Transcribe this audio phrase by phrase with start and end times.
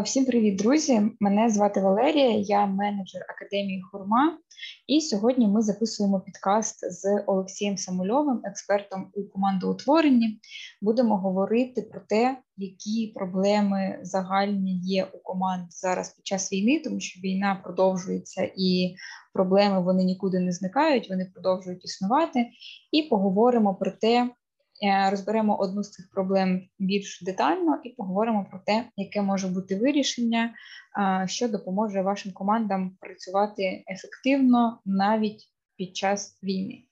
[0.00, 1.02] Всім привіт, друзі!
[1.20, 4.38] Мене звати Валерія, я менеджер академії Хурма.
[4.86, 10.40] І сьогодні ми записуємо підкаст з Олексієм Самульовим, експертом у командоутворенні.
[10.82, 17.00] Будемо говорити про те, які проблеми загальні є у команд зараз під час війни, тому
[17.00, 18.94] що війна продовжується і
[19.32, 22.46] проблеми вони нікуди не зникають, вони продовжують існувати.
[22.92, 24.30] І поговоримо про те.
[24.84, 29.78] Е, розберемо одну з цих проблем більш детально і поговоримо про те, яке може бути
[29.78, 30.54] вирішення,
[31.26, 36.84] що допоможе вашим командам працювати ефективно навіть під час війни.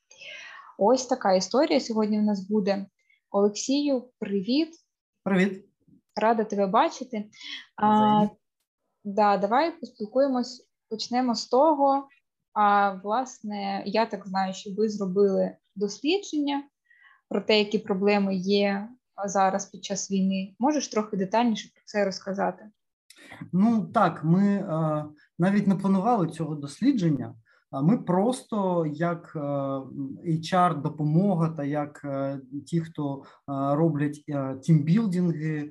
[0.78, 2.86] Ось така історія сьогодні в нас буде.
[3.30, 4.68] Олексію, привіт.
[5.24, 5.64] Привіт.
[6.16, 7.30] Рада тебе бачити.
[7.76, 8.26] А,
[9.04, 12.08] да, Давай поспілкуємось, почнемо з того.
[12.52, 16.62] А власне, я так знаю, що ви зробили дослідження
[17.30, 18.88] про те, які проблеми є
[19.26, 20.54] зараз під час війни.
[20.58, 22.64] Можеш трохи детальніше про це розказати?
[23.52, 25.04] Ну так, ми е,
[25.38, 27.34] навіть не планували цього дослідження.
[27.82, 29.36] Ми просто як
[30.26, 32.06] HR допомога та як
[32.66, 34.24] ті, хто роблять
[34.62, 35.70] тімбілдинги,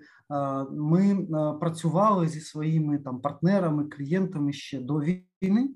[0.72, 1.28] ми
[1.60, 5.70] працювали зі своїми там партнерами, клієнтами ще до війни,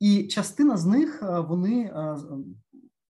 [0.00, 1.92] і частина з них вони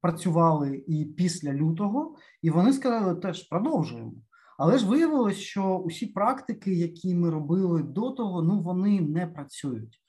[0.00, 4.12] працювали і після лютого, і вони сказали, теж продовжуємо.
[4.58, 10.00] Але ж виявилось, що усі практики, які ми робили до того, ну вони не працюють.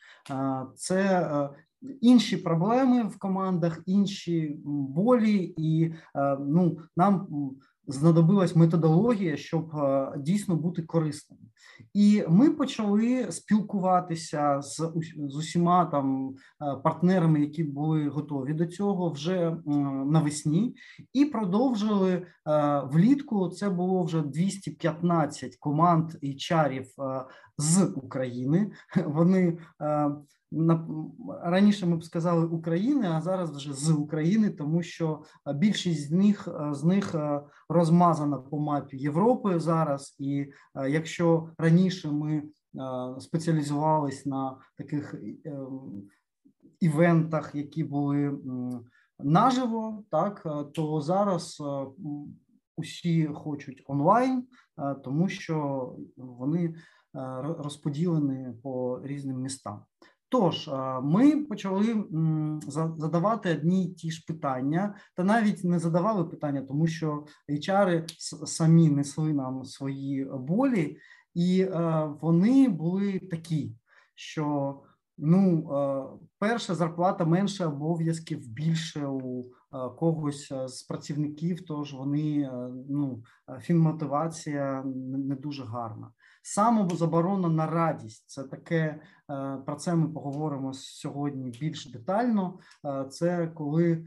[0.75, 1.49] Це е,
[2.01, 7.27] інші проблеми в командах, інші болі, і е, ну нам
[7.87, 11.41] знадобилась методологія, щоб е, дійсно бути корисними.
[11.93, 14.81] І ми почали спілкуватися з
[15.29, 19.57] з усіма там е, партнерами, які були готові до цього вже
[20.05, 20.75] навесні,
[21.13, 22.23] і продовжили е,
[22.91, 23.49] влітку.
[23.49, 26.85] Це було вже 215 команд і чарів
[27.59, 28.71] з України.
[29.05, 29.57] Вони
[31.43, 35.23] раніше ми б сказали України, а зараз вже з України, тому що
[35.55, 37.15] більшість з них з них
[37.69, 40.15] розмазана по мапі Європи зараз.
[40.19, 40.45] І
[40.89, 42.43] якщо раніше ми
[43.19, 45.15] спеціалізувались на таких
[46.79, 48.39] івентах, які були
[49.19, 51.61] наживо, так то зараз
[52.77, 54.43] усі хочуть онлайн,
[55.03, 56.75] тому що вони
[57.57, 59.81] розподілені по різним містам.
[60.31, 60.69] Тож
[61.03, 62.05] ми почали
[62.97, 68.03] задавати одні й ті ж питання, та навіть не задавали питання, тому що HR
[68.45, 70.97] самі несли нам свої болі,
[71.33, 71.67] і
[72.21, 73.75] вони були такі,
[74.15, 74.75] що
[75.17, 75.69] ну,
[76.39, 79.51] перша зарплата менше обов'язків більше у
[79.97, 82.51] когось з працівників, тож вони
[82.89, 83.23] ну,
[83.59, 86.11] фінмотивація не дуже гарна.
[86.41, 88.99] Самозаборона на радість це таке.
[89.31, 92.59] Е, про це ми поговоримо сьогодні більш детально.
[92.85, 94.05] Е, це коли е,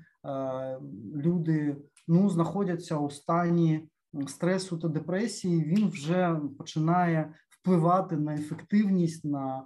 [1.16, 1.76] люди
[2.08, 3.88] ну знаходяться у стані
[4.26, 5.64] стресу та депресії.
[5.64, 9.64] Він вже починає впливати на ефективність на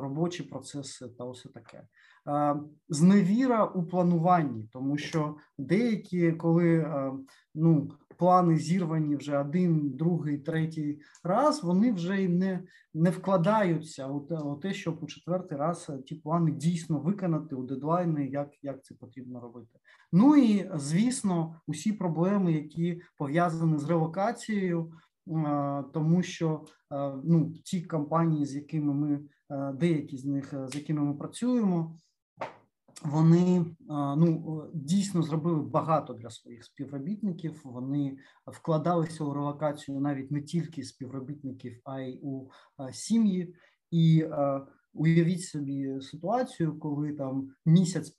[0.00, 1.82] робочі процеси та усе таке.
[2.88, 6.92] Зневіра у плануванні, тому що деякі, коли
[7.54, 12.62] ну плани зірвані вже один, другий, третій раз, вони вже й не
[12.94, 18.48] не вкладаються у те, щоб у четвертий раз ті плани дійсно виконати у дедлайни, як,
[18.62, 19.78] як це потрібно робити.
[20.12, 24.92] Ну і звісно, усі проблеми, які пов'язані з релокацією.
[25.92, 26.64] Тому що
[27.24, 29.20] ну ті компанії, з якими ми
[29.74, 31.98] деякі з них з якими ми працюємо,
[33.04, 33.66] вони
[34.16, 37.60] ну дійсно зробили багато для своїх співробітників.
[37.64, 38.16] Вони
[38.46, 42.48] вкладалися у релокацію навіть не тільки співробітників, а й у
[42.92, 43.54] сім'ї.
[43.90, 44.24] І
[44.94, 48.10] уявіть собі ситуацію, коли там місяць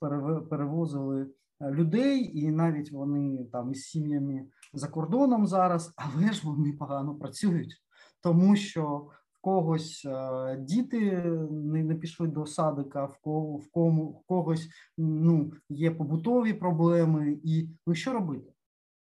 [0.50, 1.26] перевозили
[1.62, 7.82] людей, і навіть вони там із сім'ями за кордоном зараз, але ж вони погано працюють,
[8.20, 9.08] тому що
[9.40, 11.00] когось е, діти
[11.50, 17.38] не не пішли до садика, в кого в кому в когось ну є побутові проблеми,
[17.44, 18.52] і ну що робити?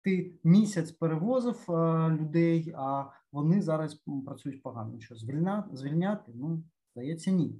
[0.03, 4.99] Ти місяць перевозив е, людей, а вони зараз працюють погано.
[4.99, 5.75] Що звільняти?
[5.77, 6.31] Звільняти?
[6.35, 6.63] Ну
[6.95, 7.55] здається, ні.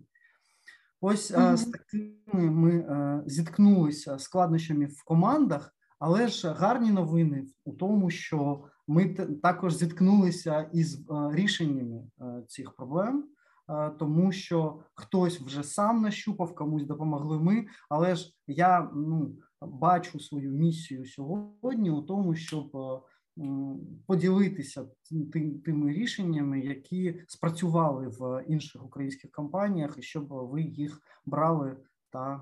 [1.04, 1.58] Ось mm-hmm.
[1.58, 9.06] з такими ми зіткнулися складнощами в командах, але ж гарні новини у тому, що ми
[9.44, 13.26] також зіткнулися із е, рішеннями е, цих проблем,
[13.70, 17.66] е, тому що хтось вже сам нащупав, комусь допомогли ми.
[17.90, 22.72] Але ж я ну бачу свою місію сьогодні у тому, щоб
[24.08, 24.88] поділитися
[25.66, 31.78] тими рішеннями, які спрацювали в інших українських компаніях, і щоб ви їх брали
[32.10, 32.42] та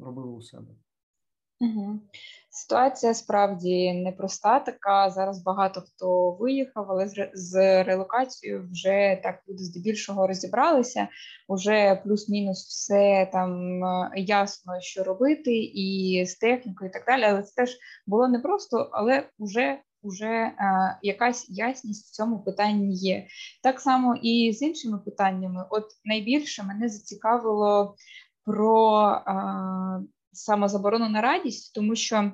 [0.00, 0.74] робили у себе.
[1.60, 2.00] Угу.
[2.50, 4.60] Ситуація справді непроста.
[4.60, 11.08] Така зараз багато хто виїхав, але з релокацією вже так люди здебільшого розібралися.
[11.48, 17.22] Уже плюс-мінус все там е, ясно, що робити, і з технікою, і так далі.
[17.24, 20.54] Але це теж було непросто, але вже вже е,
[21.02, 23.26] якась ясність в цьому питанні є.
[23.62, 25.66] Так само і з іншими питаннями.
[25.70, 27.94] От найбільше мене зацікавило
[28.44, 29.08] про.
[29.26, 32.32] Е, самозаборону на радість, тому що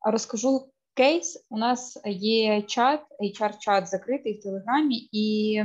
[0.00, 1.46] розкажу кейс.
[1.50, 5.62] У нас є чат, HR-чат закритий в Телеграмі, і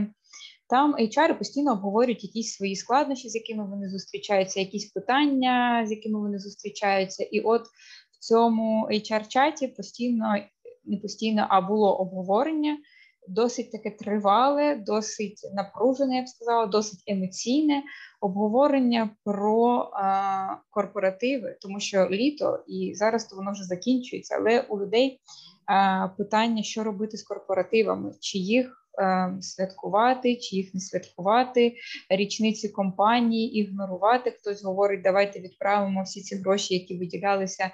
[0.69, 6.19] там HR постійно обговорюють якісь свої складнощі, з якими вони зустрічаються, якісь питання, з якими
[6.19, 7.23] вони зустрічаються.
[7.23, 7.61] І от
[8.11, 10.35] в цьому HR-чаті постійно,
[10.85, 12.77] не постійно, а було обговорення.
[13.27, 17.83] Досить таке тривале, досить напружене, я б сказала, досить емоційне
[18.23, 24.79] обговорення про а, корпоративи, тому що літо і зараз то воно вже закінчується, але у
[24.79, 25.19] людей
[25.65, 31.75] а, питання, що робити з корпоративами, чи їх Ем, святкувати, чи їх не святкувати,
[32.09, 34.31] річниці компанії, ігнорувати.
[34.31, 37.71] Хтось говорить, давайте відправимо всі ці гроші, які виділялися е,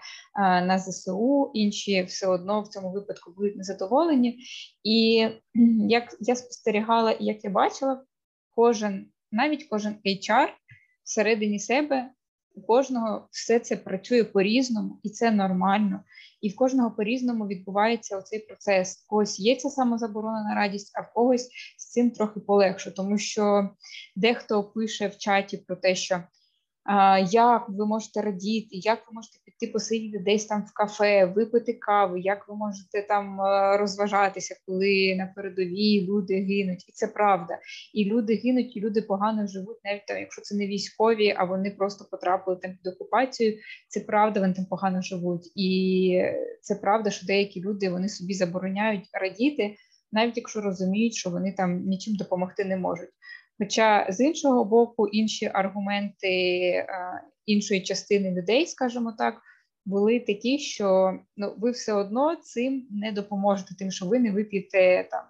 [0.65, 1.51] на ЗСУ.
[1.53, 4.39] Інші все одно в цьому випадку будуть незадоволені.
[4.83, 5.27] І
[5.89, 8.03] як я спостерігала і як я бачила,
[8.55, 10.47] кожен, навіть кожен HR
[11.03, 12.09] всередині себе.
[12.55, 16.03] У кожного все це працює по-різному, і це нормально
[16.41, 19.03] і в кожного по різному відбувається оцей процес.
[19.05, 23.69] У когось є ця самозаборонена радість, а в когось з цим трохи полегше, тому що
[24.15, 26.23] дехто пише в чаті про те, що
[27.31, 32.19] як ви можете радіти, як ви можете піти посидіти десь там в кафе, випити кави,
[32.19, 37.59] як ви можете там е, розважатися, коли на передовій люди гинуть, і це правда.
[37.93, 41.71] І люди гинуть, і люди погано живуть, навіть там, якщо це не військові, а вони
[41.71, 43.57] просто потрапили там під окупацію.
[43.87, 46.21] Це правда, вони там погано живуть, і
[46.61, 49.75] це правда, що деякі люди вони собі забороняють радіти,
[50.11, 53.09] навіть якщо розуміють, що вони там нічим допомогти не можуть.
[53.59, 56.87] Хоча з іншого боку, інші аргументи е,
[57.45, 59.41] іншої частини людей, скажімо так,
[59.85, 65.07] були такі, що ну ви все одно цим не допоможете, тим, що ви не вип'єте
[65.11, 65.23] там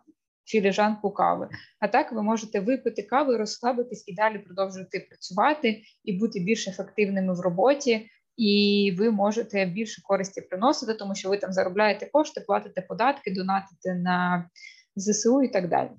[0.46, 1.50] філіжанку кави.
[1.80, 7.34] А так ви можете випити каву, розслабитись і далі продовжувати працювати і бути більш ефективними
[7.34, 8.10] в роботі.
[8.38, 13.96] І ви можете більше користі приносити, тому що ви там заробляєте кошти, платите податки, донатите
[13.96, 14.50] на
[14.96, 15.90] ЗСУ і так далі.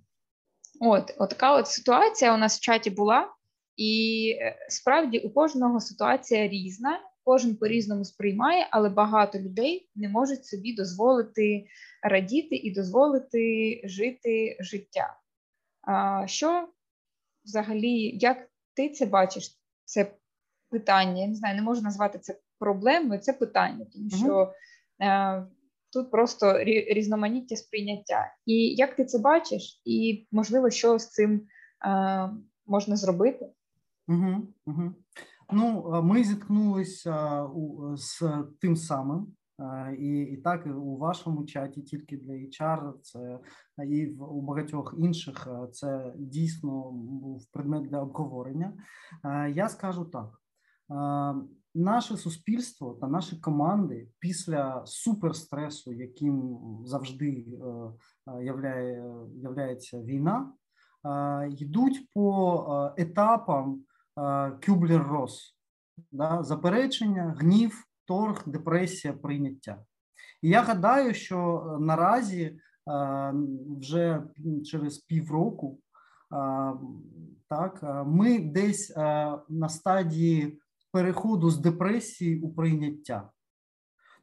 [0.81, 3.35] От, от така от ситуація у нас в чаті була,
[3.77, 10.47] і е, справді у кожного ситуація різна, кожен по-різному сприймає, але багато людей не можуть
[10.47, 11.67] собі дозволити
[12.03, 15.17] радіти і дозволити жити життя.
[15.83, 16.69] А, Що
[17.45, 19.59] взагалі, як ти це бачиш?
[19.85, 20.13] Це
[20.71, 21.23] питання?
[21.23, 24.55] Я не знаю, не можу назвати це проблемою, це питання, тому що.
[25.03, 25.47] Е,
[25.93, 28.35] Тут просто різноманіття сприйняття.
[28.47, 31.47] І як ти це бачиш, і можливо, що з цим
[31.87, 32.31] е,
[32.67, 33.51] можна зробити?
[34.09, 34.95] Угу, угу.
[35.53, 37.47] Ну, ми зіткнулися
[37.95, 38.23] з
[38.61, 39.27] тим самим,
[39.99, 43.39] і і так у вашому чаті, тільки для HR, це
[43.89, 48.73] і в у багатьох інших це дійсно був предмет для обговорення.
[49.55, 50.41] Я скажу так
[51.75, 57.65] наше суспільство та наші команди після суперстресу, яким завжди е,
[58.33, 60.53] е, являє, являється війна,
[61.05, 63.83] е, йдуть по етапам
[64.67, 65.55] Кюблер-Рос,
[66.13, 69.85] да, заперечення, гнів, торг, депресія, прийняття.
[70.43, 72.59] І я гадаю, що наразі
[73.79, 74.23] вже
[74.65, 75.79] через півроку
[77.49, 78.97] так, ми десь
[79.49, 80.61] на стадії
[80.93, 83.31] переходу з депресії у прийняття.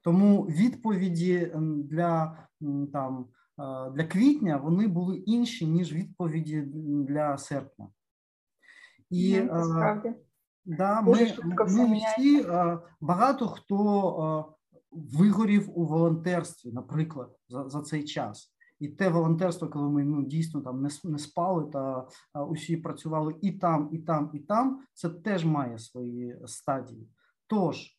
[0.01, 2.37] Тому відповіді для
[2.93, 3.27] там
[3.93, 6.61] для квітня вони були інші, ніж відповіді
[7.07, 7.87] для серпня.
[9.09, 9.47] І Це
[10.65, 11.33] да, ми,
[11.67, 12.45] ми всі
[13.01, 14.55] багато хто
[14.91, 18.56] вигорів у волонтерстві, наприклад, за, за цей час.
[18.79, 22.07] І те волонтерство, коли ми ну дійсно там не не спали, та
[22.47, 27.09] усі працювали і там, і там, і там, це теж має свої стадії.
[27.47, 27.97] Тож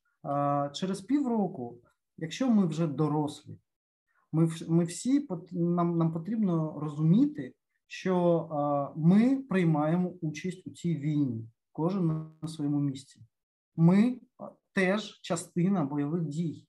[0.72, 1.78] через півроку,
[2.16, 3.58] якщо ми вже дорослі,
[4.32, 7.54] ми ми всі нам, нам потрібно розуміти,
[7.86, 13.20] що ми приймаємо участь у цій війні, кожен на своєму місці.
[13.76, 14.20] Ми
[14.72, 16.66] теж частина бойових дій.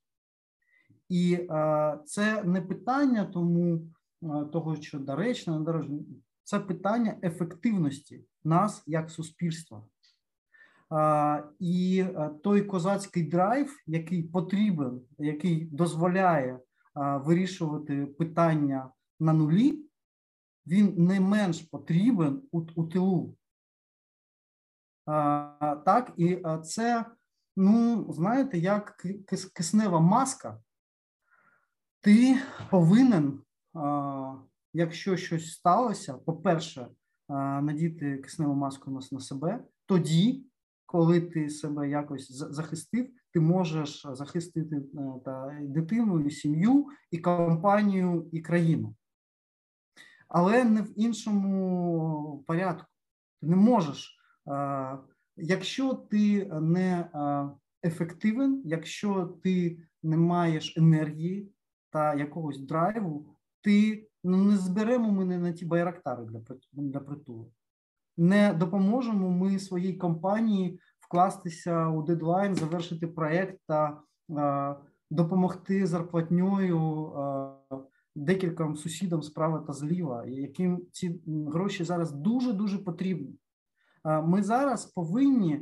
[1.09, 1.47] І
[2.05, 3.81] це не питання тому
[4.21, 5.99] того, що доречно, недоречно,
[6.43, 9.83] це питання ефективності нас як суспільства.
[11.59, 12.05] І
[12.43, 16.59] той козацький драйв, який потрібен, який дозволяє
[16.95, 19.85] вирішувати питання на нулі,
[20.67, 23.35] він не менш потрібен у, у тилу.
[25.85, 27.05] Так, і це,
[27.55, 29.05] ну, знаєте, як
[29.53, 30.61] киснева маска,
[32.01, 32.37] ти
[32.69, 33.41] повинен,
[34.73, 36.87] якщо щось сталося, по-перше,
[37.61, 40.45] надіти кисневу маску на себе, тоді,
[40.85, 44.81] коли ти себе якось захистив, ти можеш захистити е,
[45.25, 48.95] та дитину, і сім'ю, і компанію, і країну.
[50.27, 52.87] Але не в іншому порядку.
[53.41, 54.17] Ти не можеш,
[55.37, 57.09] якщо ти не
[57.83, 61.51] ефективен, якщо ти не маєш енергії
[61.89, 66.41] та якогось драйву, ти ну, не зберемо ми не на ті байрактари для
[66.73, 67.51] для притулу.
[68.17, 74.75] Не допоможемо ми своїй компанії вкластися у дедлайн, завершити проект та е,
[75.11, 77.75] допомогти зарплатньою е,
[78.15, 83.35] декільком сусідам справа та зліва, яким ці гроші зараз дуже дуже потрібні.
[84.05, 85.61] Е, ми зараз повинні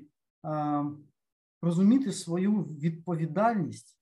[1.61, 3.99] розуміти свою відповідальність,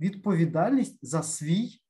[0.00, 1.81] відповідальність за свій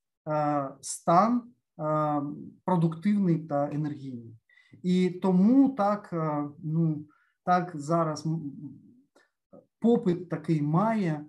[0.81, 1.43] стан
[1.79, 2.21] е,
[2.65, 4.37] продуктивний та енергійний.
[4.83, 7.05] І тому так, е, ну
[7.45, 8.27] так зараз
[9.79, 11.25] попит такий має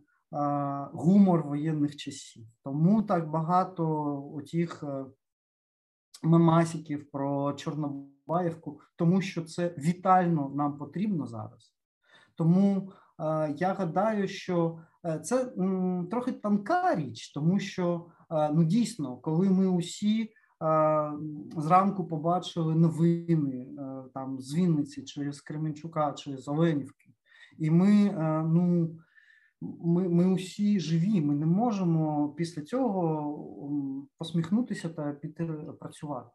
[0.92, 2.46] гумор воєнних часів.
[2.64, 3.84] Тому так багато
[4.34, 5.04] отіх е,
[6.22, 11.74] мемасиків про Чорнобаївку, тому що це вітально нам потрібно зараз.
[12.36, 12.92] Тому
[13.56, 15.52] я гадаю, що е, це
[16.10, 20.30] трохи тонка річ, тому що ну дійсно, коли ми усі
[21.56, 27.10] зранку побачили новини е, там з Вінниці, чи з Кременчука, чи з Оленівки,
[27.58, 28.12] і ми
[28.52, 28.96] ну
[29.60, 31.20] ми ми усі живі.
[31.20, 35.44] Ми не можемо після цього посміхнутися та піти
[35.80, 36.30] працювати.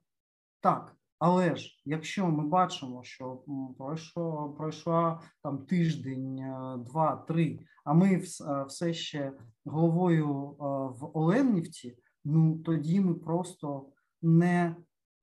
[0.61, 3.43] Так, але ж якщо ми бачимо, що
[3.77, 8.21] пройшло пройшла там тиждень, е, два, три, а ми е,
[8.67, 9.33] все ще
[9.65, 10.63] головою е,
[10.99, 13.89] в Оленівці, ну тоді ми просто
[14.21, 14.75] не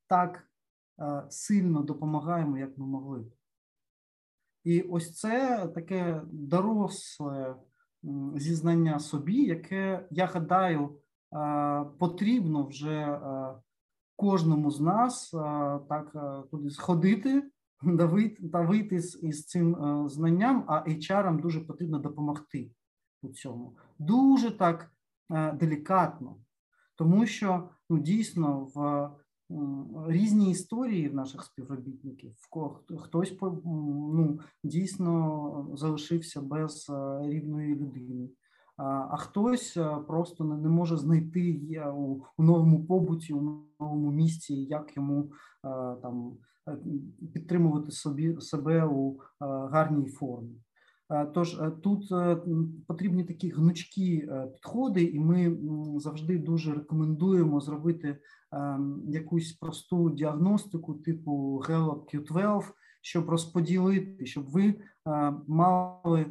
[0.06, 0.42] так
[1.28, 3.24] сильно допомагаємо, як ми могли.
[4.64, 7.56] І ось це таке доросле
[8.36, 10.98] зізнання собі, яке, я гадаю,
[11.98, 13.20] потрібно вже
[14.16, 15.30] кожному з нас
[15.88, 16.16] так
[16.50, 17.42] туди сходити
[18.52, 19.76] та вийти із цим
[20.08, 22.70] знанням, а HR дуже потрібно допомогти
[23.22, 23.76] у цьому.
[23.98, 24.90] Дуже так
[25.54, 26.36] делікатно,
[26.96, 29.10] тому що ну, дійсно в
[30.08, 32.34] різні історії в наших співробітників.
[32.98, 38.28] Хтось ну, дійсно залишився без е, рівної людини,
[38.76, 41.60] а хтось е, просто не може знайти
[41.96, 46.32] у, новому побуті, у новому місці, як йому е, там
[47.32, 50.60] підтримувати собі себе у гарній формі.
[51.34, 52.12] Тож тут
[52.86, 55.58] потрібні такі гнучкі підходи, і ми
[55.98, 58.18] завжди дуже рекомендуємо зробити
[59.08, 62.62] якусь просту діагностику, типу Gallup Q12,
[63.06, 64.74] щоб розподілити, щоб ви е,
[65.46, 66.26] мали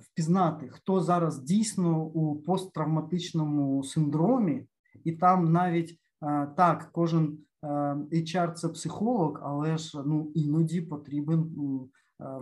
[0.00, 4.66] впізнати, хто зараз дійсно у посттравматичному синдромі,
[5.04, 7.66] і там навіть е, так, кожен е,
[8.12, 11.50] HR– це психолог, але ж ну іноді потрібен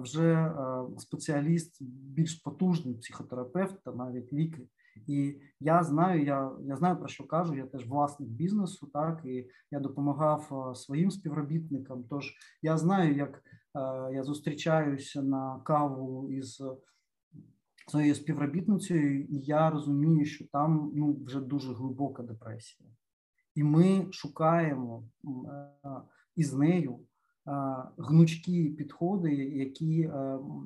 [0.01, 0.55] вже
[0.99, 4.61] спеціаліст більш потужний психотерапевт та навіть лікар.
[5.07, 7.55] І я знаю, я я знаю про що кажу.
[7.55, 12.05] Я теж власник бізнесу, так і я допомагав своїм співробітникам.
[12.11, 13.41] Тож я знаю, як е,
[14.13, 16.63] я зустрічаюся на каву із
[17.87, 22.91] своєю співробітницею, і я розумію, що там ну вже дуже глибока депресія,
[23.55, 25.91] і ми шукаємо е,
[26.37, 27.01] із нею е,
[27.99, 30.11] гнучкі підходи, які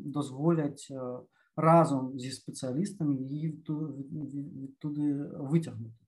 [0.04, 0.92] дозволять
[1.56, 3.64] разом зі спеціалістами її
[4.78, 6.02] туди витягнути.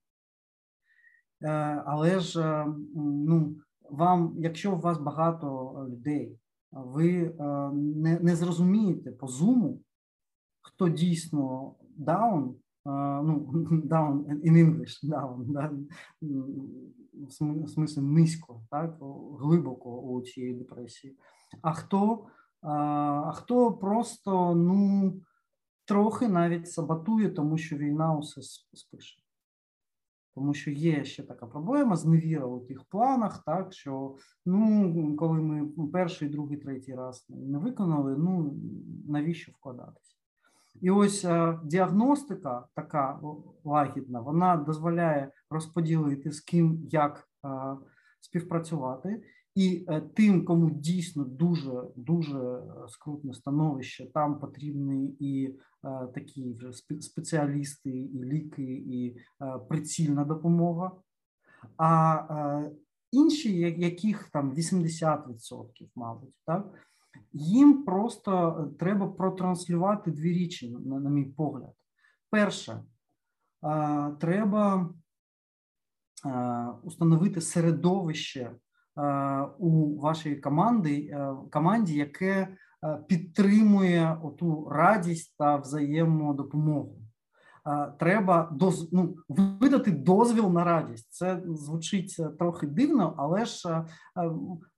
[1.44, 1.48] Е,
[1.86, 3.56] але ж е, ну,
[3.90, 6.38] вам, якщо у вас багато людей,
[6.74, 9.80] ви е, не не зрозумієте по зуму,
[10.60, 13.50] хто дійсно даун, ну,
[13.88, 15.72] down in English, down, да,
[17.12, 18.96] в смислі низько, так,
[19.40, 21.16] глибоко у цієї депресії,
[21.62, 22.26] а хто,
[22.62, 25.14] а хто просто, ну,
[25.84, 29.23] трохи навіть саботує, тому що війна усе спише.
[30.34, 35.86] Тому що є ще така проблема зневіра у тих планах, так що ну коли ми
[35.86, 38.54] перший, другий, третій раз не виконали, ну
[39.08, 40.14] навіщо вкладатися?
[40.80, 43.20] І ось а, діагностика така
[43.64, 47.76] лагідна, вона дозволяє розподілити з ким як а,
[48.20, 49.22] співпрацювати.
[49.54, 55.54] І е, тим, кому дійсно дуже дуже скрутне становище, там потрібні і е,
[56.14, 60.92] такі вже спеціалісти, і ліки, і е, прицільна допомога.
[61.76, 62.68] А
[63.12, 66.74] інші, яких там 80%, мабуть, так
[67.32, 71.72] їм просто треба протранслювати дві річі, на, на мій погляд.
[72.30, 72.82] Перше,
[74.20, 74.90] треба
[76.82, 78.52] установити середовище.
[78.98, 82.48] Е, у вашій команді, е, команді, яке
[82.84, 86.98] е, підтримує оту радість та взаємодопомогу.
[87.98, 89.16] Треба доз, ну,
[89.60, 91.12] видати дозвіл на радість.
[91.12, 93.84] Це звучить трохи дивно, але ж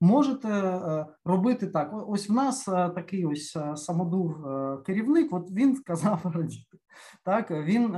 [0.00, 0.80] можете
[1.24, 2.08] робити так.
[2.08, 4.36] Ось в нас такий ось самодур
[4.84, 5.32] керівник.
[5.32, 6.78] От він сказав радіти.
[7.24, 7.96] Так він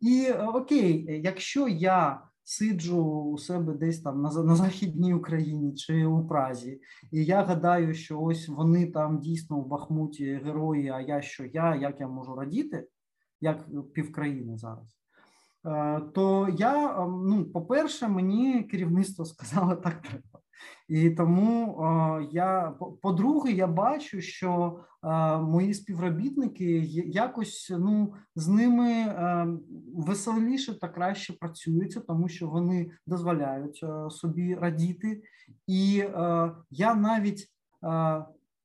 [0.00, 6.26] і окей, якщо я сиджу у себе десь там на на західній Україні чи у
[6.26, 6.80] Празі,
[7.12, 10.88] і я гадаю, що ось вони там дійсно в Бахмуті герої.
[10.88, 12.88] А я що я, як я можу радіти,
[13.40, 14.96] як півкраїни зараз.
[15.66, 20.40] Е, то я, ем, ну, по-перше, мені керівництво сказало, так треба.
[20.88, 21.78] І тому
[22.32, 24.80] я по-друге, я бачу, що
[25.42, 26.64] мої співробітники
[27.06, 29.14] якось ну з ними
[29.94, 35.22] веселіше та краще працюються, тому що вони дозволяють собі радіти,
[35.66, 36.04] і
[36.70, 37.52] я навіть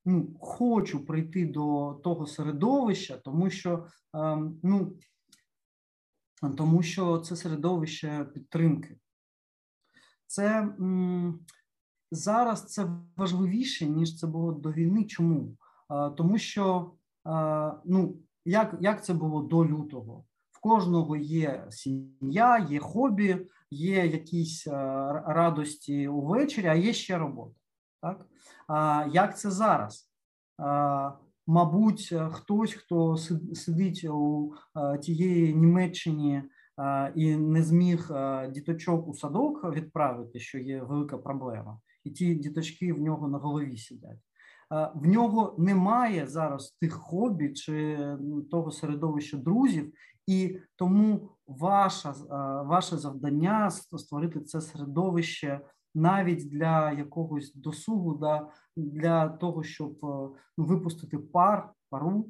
[0.05, 3.85] ну, хочу прийти до того середовища, тому що
[4.63, 4.93] ну
[6.57, 8.97] тому що це середовище підтримки.
[10.27, 10.67] Це
[12.11, 12.87] зараз це
[13.17, 15.03] важливіше ніж це було до війни.
[15.03, 15.55] Чому?
[16.17, 16.91] Тому що
[17.85, 20.25] ну як, як це було до лютого?
[20.51, 24.67] В кожного є сім'я, є хобі, є якісь
[25.25, 27.55] радості увечері, а є ще робота.
[28.01, 28.25] Так?
[29.13, 30.11] Як це зараз?
[31.47, 33.17] Мабуть, хтось, хто
[33.53, 34.53] сидить у
[35.01, 36.43] тієї Німеччині
[37.15, 38.11] і не зміг
[38.49, 43.77] діточок у садок відправити, що є велика проблема і ті діточки в нього на голові
[43.77, 44.19] сидять.
[44.95, 49.93] В нього немає зараз тих хобі чи ну, того середовища друзів,
[50.27, 52.11] і тому ваша,
[52.63, 55.61] ваше завдання створити це середовище
[55.95, 58.27] навіть для якогось досугу,
[58.77, 59.97] для того, щоб
[60.57, 62.25] ну, випустити пар, пару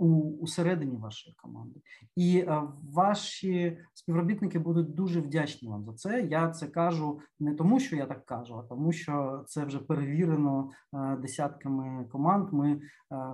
[0.00, 1.80] у усередині вашої команди,
[2.16, 6.22] і е, ваші співробітники будуть дуже вдячні вам за це.
[6.22, 10.70] Я це кажу не тому, що я так кажу, а тому, що це вже перевірено
[10.94, 12.52] е, десятками команд.
[12.52, 12.80] Ми е,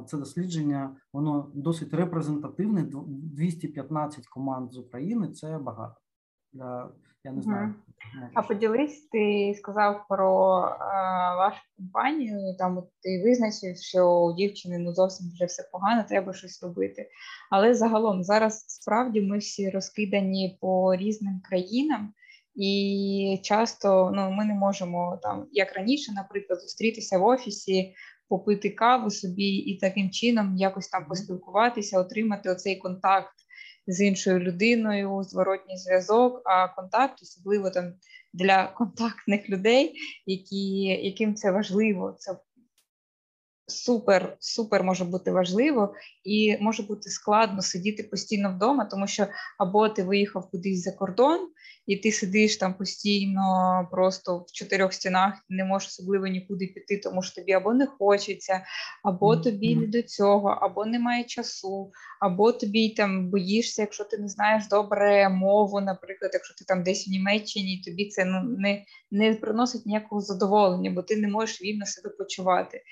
[0.06, 2.86] це дослідження, воно досить репрезентативне.
[3.06, 6.00] 215 команд з України це багато.
[6.52, 6.88] Я,
[7.24, 7.74] я не знаю.
[8.34, 12.56] А поділись, ти сказав про а, вашу компанію.
[12.58, 17.08] Там от ти визначив, що у дівчини ну зовсім вже все погано, треба щось робити.
[17.50, 22.12] Але загалом зараз справді ми всі розкидані по різним країнам,
[22.54, 27.94] і часто ну, ми не можемо там, як раніше, наприклад, зустрітися в офісі,
[28.28, 33.34] попити каву собі і таким чином якось там поспілкуватися, отримати оцей контакт
[33.86, 37.92] з іншою людиною, зворотній зв'язок, а контакт, особливо там
[38.32, 39.94] для контактних людей,
[40.26, 42.16] які, яким це важливо.
[42.18, 42.36] Це
[43.66, 49.26] супер, супер може бути важливо, і може бути складно сидіти постійно вдома, тому що
[49.58, 51.48] або ти виїхав кудись за кордон,
[51.86, 57.22] і ти сидиш там постійно, просто в чотирьох стінах, не можеш особливо нікуди піти, тому
[57.22, 58.64] що тобі або не хочеться,
[59.04, 59.42] або mm-hmm.
[59.42, 64.68] тобі не до цього, або немає часу, або тобі там боїшся, якщо ти не знаєш
[64.70, 69.86] добре мову, наприклад, якщо ти там десь в Німеччині, тобі це ну не, не приносить
[69.86, 72.82] ніякого задоволення, бо ти не можеш вільно себе почувати.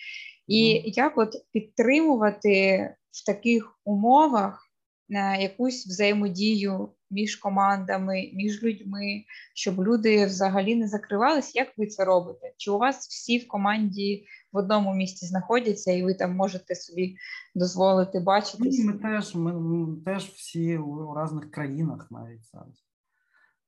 [0.47, 4.69] І як от підтримувати в таких умовах
[5.11, 12.05] е, якусь взаємодію між командами, між людьми, щоб люди взагалі не закривались, як ви це
[12.05, 12.53] робите?
[12.57, 17.17] Чи у вас всі в команді в одному місці знаходяться, і ви там можете собі
[17.55, 18.85] дозволити бачитись?
[18.85, 22.85] Ми теж ми теж всі у різних країнах навіть зараз.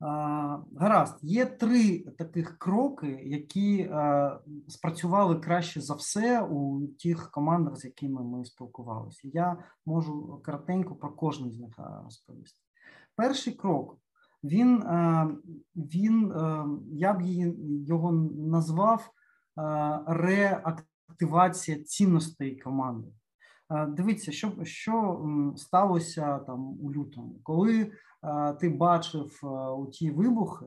[0.01, 3.91] Гаразд, є три таких кроки, які
[4.69, 9.21] спрацювали краще за все у тих командах, з якими ми спілкувалися.
[9.25, 9.57] Я
[9.87, 12.61] можу коротенько про кожен з них розповісти.
[13.17, 13.99] Перший крок
[14.45, 14.85] він,
[15.77, 16.33] він
[16.93, 17.23] я б
[17.87, 19.11] його назвав
[20.07, 23.09] реактивація цінностей команди.
[23.89, 27.93] Дивіться, що що сталося там у лютому, коли
[28.61, 29.41] ти бачив
[29.79, 30.67] у ті вибухи,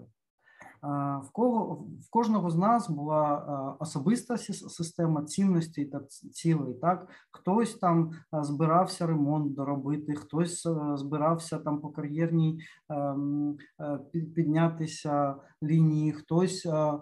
[1.24, 6.00] в кого в кожного з нас була особиста система цінностей та
[6.34, 6.74] цілей.
[6.74, 14.00] Так, хтось там збирався ремонт доробити, хтось збирався там по кар'єрній ем, е,
[14.36, 17.02] піднятися лінії, хтось ем,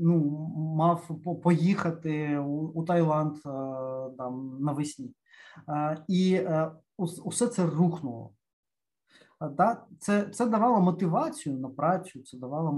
[0.00, 0.18] ну,
[0.76, 2.38] мав поїхати
[2.74, 3.40] у Таїланд е,
[4.18, 5.14] там навесні,
[6.08, 6.70] і е,
[7.24, 8.30] усе це рухнуло.
[9.48, 9.84] Да?
[9.98, 12.72] Це це давало мотивацію на працю, це давало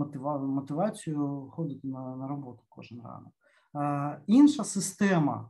[0.46, 3.32] мотивацію ходити на на роботу кожен ранок.
[3.72, 5.48] А, Інша система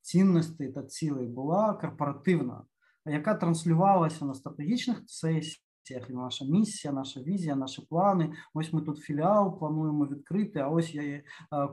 [0.00, 2.62] цінностей та цілей була корпоративна,
[3.06, 5.62] яка транслювалася на стратегічних сесіях.
[6.08, 8.32] Наша місія, наша візія, наші плани.
[8.54, 10.58] Ось ми тут філіал плануємо відкрити.
[10.58, 11.22] А ось я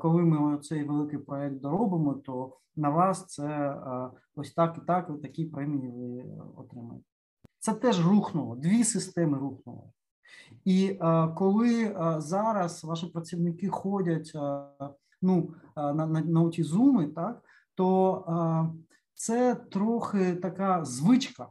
[0.02, 3.78] коли ми цей великий проект доробимо, то на вас це
[4.36, 5.22] ось так і так.
[5.22, 6.26] Такі премії ви
[6.58, 7.13] отримаєте.
[7.64, 9.94] Це теж рухнуло, дві системи рухнуло.
[10.66, 14.66] І е, коли е, зараз ваші працівники ходять е,
[15.22, 17.44] ну, на на, на ті зуми, так,
[17.76, 18.74] то
[19.14, 21.48] це трохи така звичка.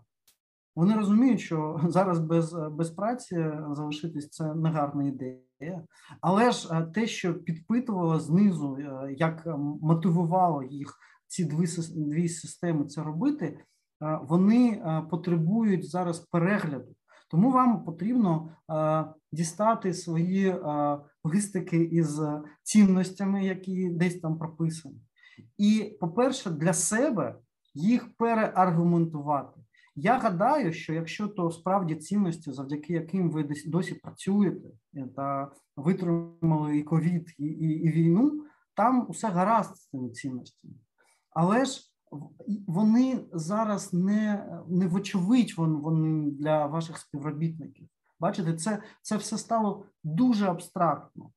[0.77, 5.83] Вони розуміють, що зараз без без праці залишитись це негарна ідея.
[6.20, 8.79] Але ж те, що підпитувало знизу,
[9.16, 9.46] як
[9.83, 13.59] мотивувало їх ці дві дві системи це робити,
[14.23, 16.95] вони потребують зараз перегляду.
[17.31, 18.57] Тому вам потрібно
[19.33, 20.57] дістати свої
[21.25, 22.21] листики із
[22.62, 25.01] цінностями, які десь там прописані.
[25.59, 27.38] І, по-перше, для себе
[27.75, 29.61] їх переаргументувати.
[29.95, 34.69] Я гадаю, що якщо то справді цінності, завдяки яким ви досі працюєте
[35.17, 40.75] та витримали і ковід, і, і, і війну, там усе гаразд з цими цінностями.
[41.31, 41.91] Але ж
[42.66, 47.88] вони зараз не не вочевидь вони для ваших співробітників.
[48.20, 51.31] Бачите, це це все стало дуже абстрактно.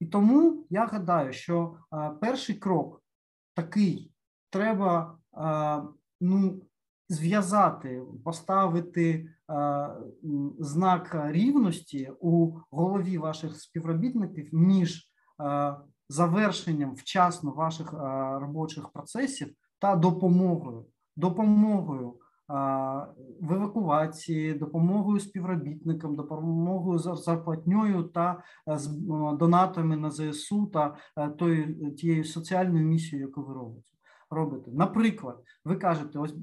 [0.00, 3.02] І тому я гадаю, що а, перший крок
[3.54, 4.12] такий:
[4.50, 5.82] треба а,
[6.20, 6.62] ну,
[7.08, 9.96] зв'язати, поставити а,
[10.58, 15.06] знак рівності у голові ваших співробітників між
[16.08, 17.92] завершенням вчасно ваших
[18.40, 22.14] робочих процесів та допомогою, допомогою
[23.40, 28.86] в евакуації, допомогою співробітникам, допомогою зарплатньою та е, з
[29.38, 33.90] донатами на ЗСУ та е, тою тією соціальною місією, яку ви робите.
[34.30, 34.70] Робите.
[34.70, 36.34] Наприклад, ви кажете, ось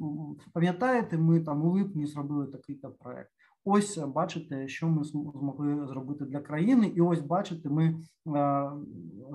[0.54, 3.32] пам'ятаєте, ми там у липні зробили такий-то проект.
[3.66, 8.72] Ось бачите, що ми змогли зробити для країни, і ось бачите, ми е,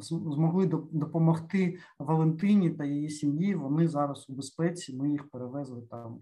[0.00, 3.54] змогли допомогти Валентині та її сім'ї.
[3.54, 4.96] Вони зараз у безпеці.
[4.96, 6.18] Ми їх перевезли там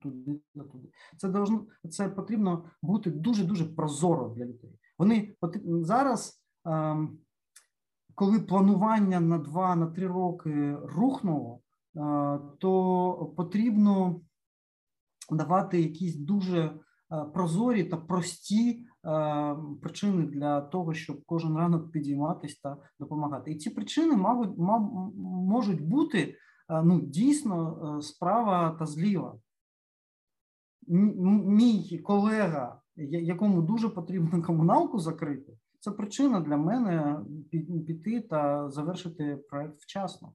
[0.00, 0.88] туди туди.
[1.16, 4.78] Це должно це потрібно бути дуже дуже прозоро для людей.
[4.98, 5.34] Вони
[5.66, 7.18] зараз, ем,
[8.14, 11.60] коли планування на два на три роки рухнуло,
[11.96, 12.00] е,
[12.58, 14.20] то потрібно
[15.30, 16.74] давати якісь дуже
[17.14, 23.50] Е, прозорі та прості е, причини для того, щоб кожен ранок підійматись та допомагати.
[23.52, 24.16] І ці причини,
[25.16, 26.36] можуть бути
[26.84, 29.38] ну, дійсно справа та зліва.
[30.86, 35.53] Мій колега, якому дуже потрібно комуналку закрити,
[35.84, 37.20] це причина для мене
[37.86, 40.34] піти та завершити проект вчасно.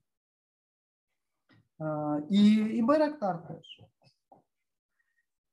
[2.29, 3.81] І і Байрактар теж.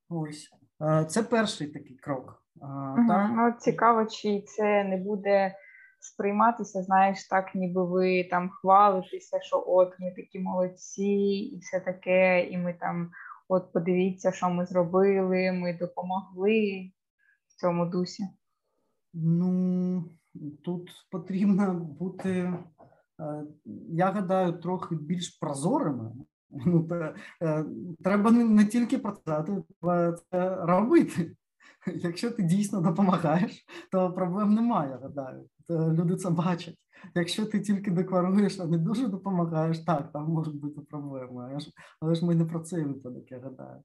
[0.09, 0.51] Ось.
[0.83, 2.43] Е, це перший такий крок.
[2.57, 3.09] Угу.
[3.09, 3.31] Так?
[3.35, 5.55] Ну, Цікаво, чи це не буде
[6.01, 11.13] сприйматися, знаєш, так, ніби ви там хвалитеся, що от ми такі молодці,
[11.53, 13.11] і все таке, і ми там,
[13.49, 16.91] от подивіться, що ми зробили, ми допомогли
[17.49, 18.29] в цьому дусі.
[19.19, 20.05] Ну,
[20.65, 23.45] тут потрібно бути, е,
[23.89, 26.13] я гадаю, трохи більш прозорими.
[26.51, 26.89] Ну,
[27.43, 27.65] е,
[28.05, 31.37] Треба не, тільки працювати, треба це робити.
[31.95, 35.49] Якщо ти дійсно допомагаєш, то проблем немає, гадаю.
[35.71, 36.79] Люди це бачать.
[37.15, 41.49] Якщо ти тільки декларуєш, а не дуже допомагаєш, так, там можуть бути проблеми.
[41.51, 43.83] Але ж, але ж ми не про цей випадок, я гадаю.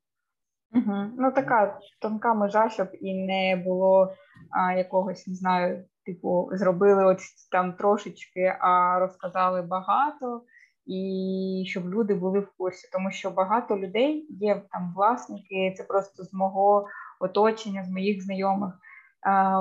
[0.74, 0.96] Угу.
[1.18, 4.14] Ну, така тонка межа, щоб і не було
[4.52, 7.20] а, якогось, не знаю, типу, зробили от
[7.52, 10.42] там трошечки, а розказали багато
[10.86, 15.74] і щоб люди були в курсі, тому що багато людей є там власники.
[15.78, 16.88] Це просто з мого
[17.20, 18.74] оточення, з моїх знайомих,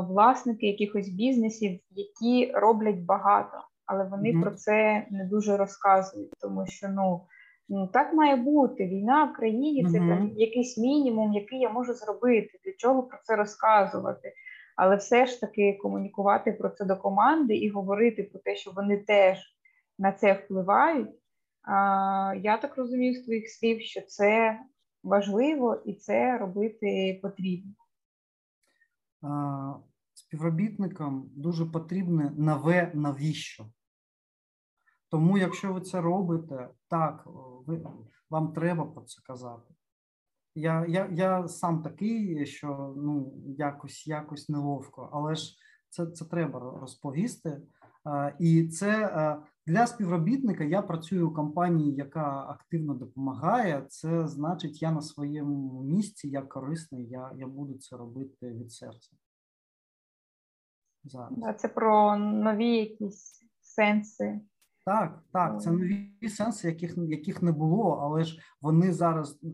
[0.09, 4.43] власники якихось бізнесів, які роблять багато, але вони mm-hmm.
[4.43, 7.21] про це не дуже розказують, тому що ну.
[7.73, 8.87] Ну, так має бути.
[8.87, 10.35] Війна в країні це mm-hmm.
[10.35, 12.61] якийсь мінімум, який я можу зробити.
[12.65, 14.33] Для чого про це розказувати?
[14.77, 18.97] Але все ж таки комунікувати про це до команди і говорити про те, що вони
[18.97, 19.39] теж
[19.99, 21.11] на це впливають.
[21.63, 24.61] А, Я так розумію з твоїх слів, що це
[25.03, 27.73] важливо і це робити потрібно.
[30.15, 33.67] Співробітникам дуже потрібне нове навіщо.
[35.11, 37.23] Тому, якщо ви це робите, так,
[37.67, 37.87] ви,
[38.31, 39.75] вам треба про це казати.
[40.55, 45.57] Я я, я сам такий, що ну, якось якось неловко, але ж
[45.89, 47.63] це це треба розповісти.
[48.39, 53.87] І це для співробітника я працюю у компанії, яка активно допомагає.
[53.89, 59.17] Це значить, я на своєму місці, я корисний, я я буду це робити від серця.
[61.05, 61.61] Зараз.
[61.61, 64.41] Це про нові якісь сенси
[64.85, 69.51] так, так, це нові сенси, яких яких не було, але ж вони зараз е,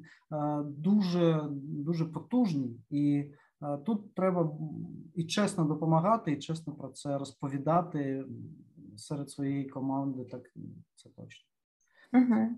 [0.64, 4.50] дуже дуже потужні, і е, тут треба
[5.14, 8.24] і чесно допомагати, і чесно про це розповідати
[8.96, 10.24] серед своєї команди.
[10.24, 10.42] Так
[10.94, 11.48] це точно.
[12.12, 12.48] Угу.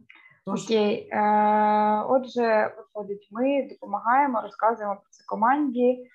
[0.44, 0.64] Тож...
[0.64, 6.06] Окей, е, отже, виходить, ми допомагаємо, розказуємо про це команді, е,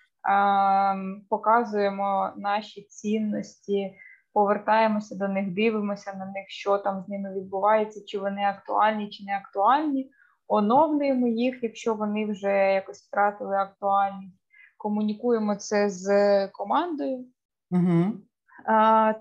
[1.30, 3.96] показуємо наші цінності
[4.34, 9.24] повертаємося до них, дивимося на них, що там з ними відбувається, чи вони актуальні, чи
[9.26, 10.12] не актуальні.
[10.48, 14.38] Оновлюємо їх, якщо вони вже якось втратили актуальність.
[14.78, 16.08] Комунікуємо це з
[16.48, 17.26] командою.
[17.72, 18.14] Угу.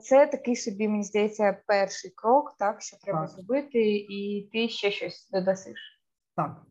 [0.00, 3.28] Це такий собі, мені здається, перший крок, так, що треба так.
[3.28, 6.00] зробити, і ти ще щось додасиш.
[6.36, 6.62] Так.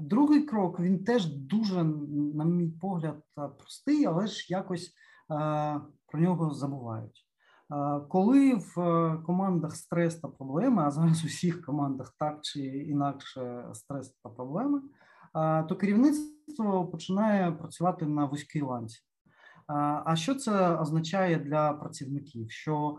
[0.00, 1.84] Другий крок він теж дуже,
[2.34, 3.16] на мій погляд,
[3.58, 4.94] простий, але ж якось
[6.14, 7.26] про нього забувають.
[8.08, 13.64] Коли в е, командах стрес та проблеми, а зараз у всіх командах так чи інакше
[13.72, 14.80] стрес та проблеми,
[15.68, 19.00] то керівництво починає працювати на вузькій ланці.
[20.04, 22.50] А що це означає для працівників?
[22.50, 22.98] Що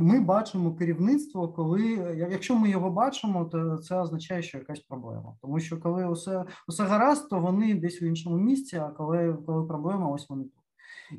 [0.00, 1.82] ми бачимо керівництво, коли
[2.30, 5.36] якщо ми його бачимо, то це означає, що якась проблема.
[5.40, 8.76] Тому що коли усе усе гаразд, то вони десь в іншому місці.
[8.76, 10.61] А коли коли проблема, ось вони тут.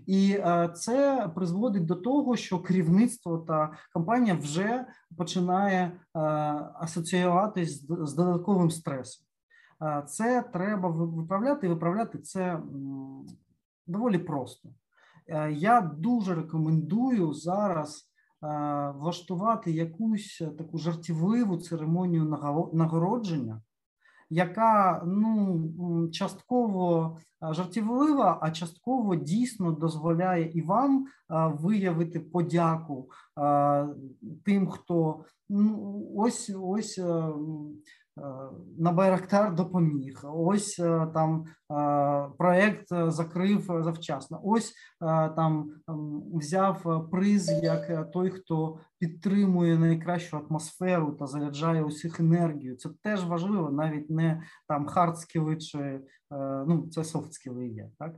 [0.06, 4.86] І е, це призводить до того, що керівництво та компанія вже
[5.17, 6.19] починає е,
[6.79, 9.25] асоціюватись з додатковим стресом.
[9.82, 12.60] Е, це треба виправляти і виправляти це
[13.88, 14.69] доволі просто.
[15.49, 18.10] Я дуже рекомендую зараз
[18.95, 22.39] влаштувати якусь таку жартівливу церемонію
[22.73, 23.62] нагородження
[24.29, 27.17] яка ну частково
[27.51, 33.09] жартівлива, а частково дійсно дозволяє і вам виявити подяку
[34.45, 37.33] тим, хто ну ось ось Е,
[38.78, 40.21] на Байрактар допоміг.
[40.23, 44.41] Ось е, там е, проект закрив завчасно.
[44.43, 44.73] Ось
[45.36, 45.71] там
[46.34, 52.76] взяв приз як той, хто підтримує найкращу атмосферу та заряджає усіх енергію.
[52.76, 56.02] Це теж важливо, навіть не там хардскіли чи
[56.67, 57.89] ну це софтскіли є.
[57.99, 58.15] Так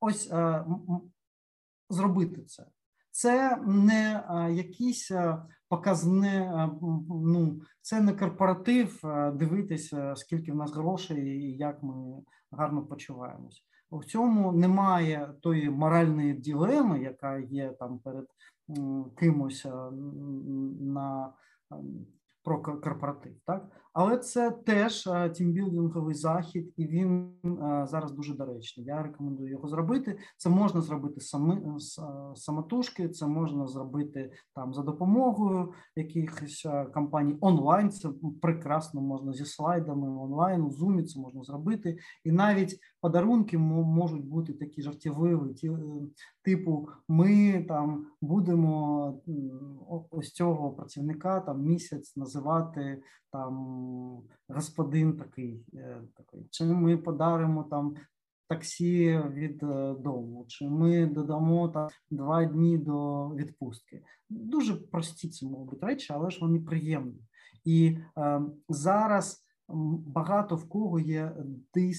[0.00, 0.32] ось
[1.90, 2.66] зробити це.
[3.10, 5.12] Це не якісь
[5.72, 6.68] показне,
[7.08, 9.00] ну це не корпоратив.
[9.34, 11.94] Дивитися, скільки в нас грошей і як ми
[12.50, 13.64] гарно почуваємось.
[13.90, 18.26] У цьому немає тої моральної ділеми, яка є там перед
[19.16, 19.66] кимось
[20.80, 21.32] на
[22.44, 28.86] про корпоратив, так але це теж е, тімбілдинговий захід, і він е, зараз дуже доречний.
[28.86, 30.18] Я рекомендую його зробити.
[30.36, 31.80] Це можна зробити сами е,
[32.36, 37.90] самотужки, це можна зробити там за допомогою якихось компаній онлайн.
[37.90, 38.08] Це
[38.42, 41.02] прекрасно можна зі слайдами онлайн у зумі.
[41.02, 45.70] Це можна зробити, і навіть подарунки можуть бути такі жартівливі, ті
[46.42, 49.22] типу, ми там будемо
[50.10, 53.02] ось цього працівника там місяць називати
[53.32, 56.46] там господин такий, е, такий.
[56.50, 57.94] Чи ми подаримо там
[58.48, 64.02] таксі від е, дому, чи ми додамо там два дні до відпустки.
[64.30, 67.22] Дуже прості ці можуть речі, але ж вони приємні.
[67.64, 69.44] І е, зараз
[70.06, 71.36] багато в кого є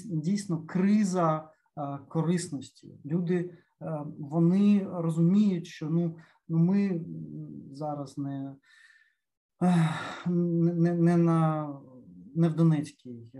[0.05, 2.99] дійсно криза е, корисності.
[3.05, 6.17] Люди е, вони розуміють, що ну,
[6.47, 7.05] ну ми
[7.71, 8.55] зараз не
[10.25, 11.69] не, не на
[12.35, 13.31] не в Донецькій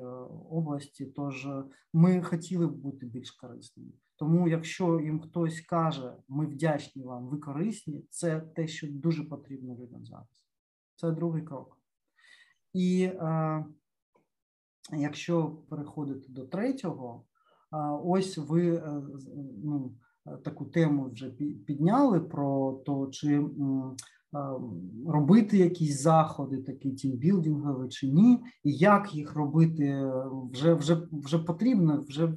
[0.50, 1.06] області.
[1.06, 1.48] Тож
[1.94, 3.92] ми хотіли б бути більш корисними.
[4.16, 9.76] Тому, якщо їм хтось каже, ми вдячні вам, ви корисні, це те, що дуже потрібно
[9.76, 10.46] людям зараз.
[10.96, 11.78] Це другий крок.
[12.74, 13.66] І е,
[14.92, 17.26] якщо переходити до третього,
[17.74, 19.02] е, ось ви е,
[19.64, 19.96] ну,
[20.44, 21.30] таку тему вже
[21.68, 23.46] підняли про те, чи
[25.08, 30.12] робити якісь заходи, такі тімбілдингові чи ні, і як їх робити
[30.52, 32.34] вже вже, вже потрібно, вже е,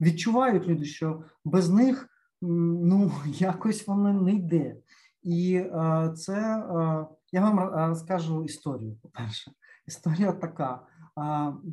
[0.00, 2.08] відчувають люди, що без них
[2.42, 4.76] ну, якось воно не йде.
[5.22, 8.96] І е, це е, я вам розкажу історію.
[9.02, 9.52] По перше,
[9.86, 10.86] історія така.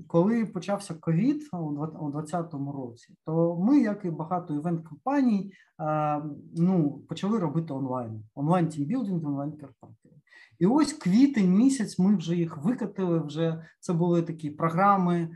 [0.07, 1.71] Коли почався ковід у
[2.11, 5.51] 2020 році, то ми, як і багато івент компаній,
[6.55, 10.15] ну почали робити онлайн, онлайн тімбілдинг, онлайн корпоративи.
[10.59, 13.19] І ось квітень місяць ми вже їх викатили.
[13.19, 15.29] Вже це були такі програми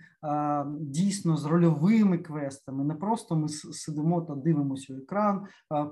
[0.79, 2.83] дійсно з рольовими квестами.
[2.83, 5.45] Не просто ми сидимо та дивимося у екран.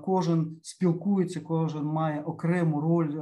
[0.04, 3.14] Кожен спілкується, кожен має окрему роль,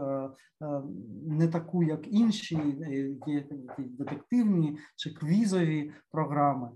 [1.26, 3.44] не таку, як інші, е, є
[3.78, 6.70] детективні чи квізові програми.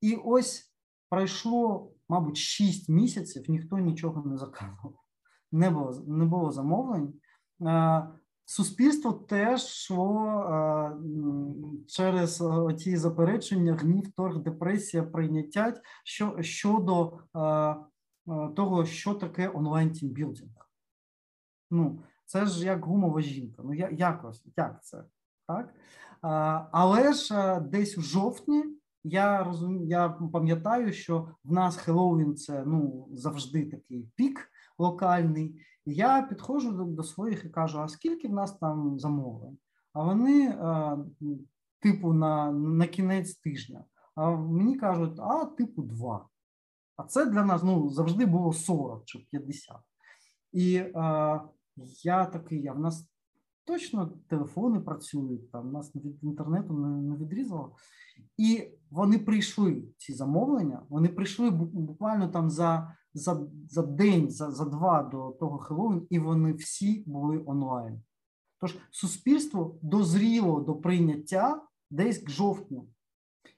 [0.00, 0.72] І ось
[1.10, 4.94] пройшло, мабуть, 6 місяців, ніхто нічого не заказував.
[5.52, 7.14] Не було не було замовлень.
[8.44, 10.44] Суспільство теж йшло
[11.86, 12.42] через
[12.78, 17.18] ці заперечення, гнів, торг, депресія, прийняття що, щодо
[18.56, 20.70] того, що таке онлайн тімбілдинг.
[21.70, 23.62] Ну, це ж як гумова жінка.
[23.64, 25.04] Ну, якось, як це?
[25.46, 25.74] Так?
[26.72, 28.64] Але ж десь в жовтні
[29.04, 35.60] я розумію, я пам'ятаю, що в нас Хеллоуін це ну, завжди такий пік локальний.
[35.86, 39.58] Я підходжу до, до своїх і кажу: а скільки в нас там замовлень?
[39.92, 40.58] А вони,
[41.80, 43.84] типу, на на кінець тижня.
[44.14, 46.28] А мені кажуть, а типу, два.
[46.96, 49.76] А це для нас ну, завжди було 40 чи 50.
[50.52, 51.40] І а,
[52.04, 53.13] я такий, а в нас
[53.64, 57.76] точно телефони працюють, там нас від інтернету не, не відрізало.
[58.36, 64.64] І вони прийшли, ці замовлення, вони прийшли буквально там за за за день, за за
[64.64, 68.02] два до того Хеллоуін, і вони всі були онлайн.
[68.60, 72.88] Тож суспільство дозріло до прийняття десь к жовтню.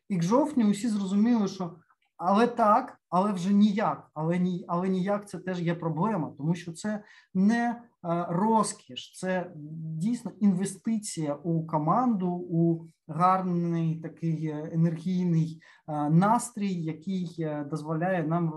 [0.09, 1.77] І к жовтню усі зрозуміли, що
[2.17, 4.11] але так, але вже ніяк.
[4.15, 7.83] Але ні, але ніяк це теж є проблема, тому що це не
[8.29, 9.53] розкіш, це
[9.99, 18.53] дійсно інвестиція у команду, у гарний такий е, енергійний е, настрій, який дозволяє нам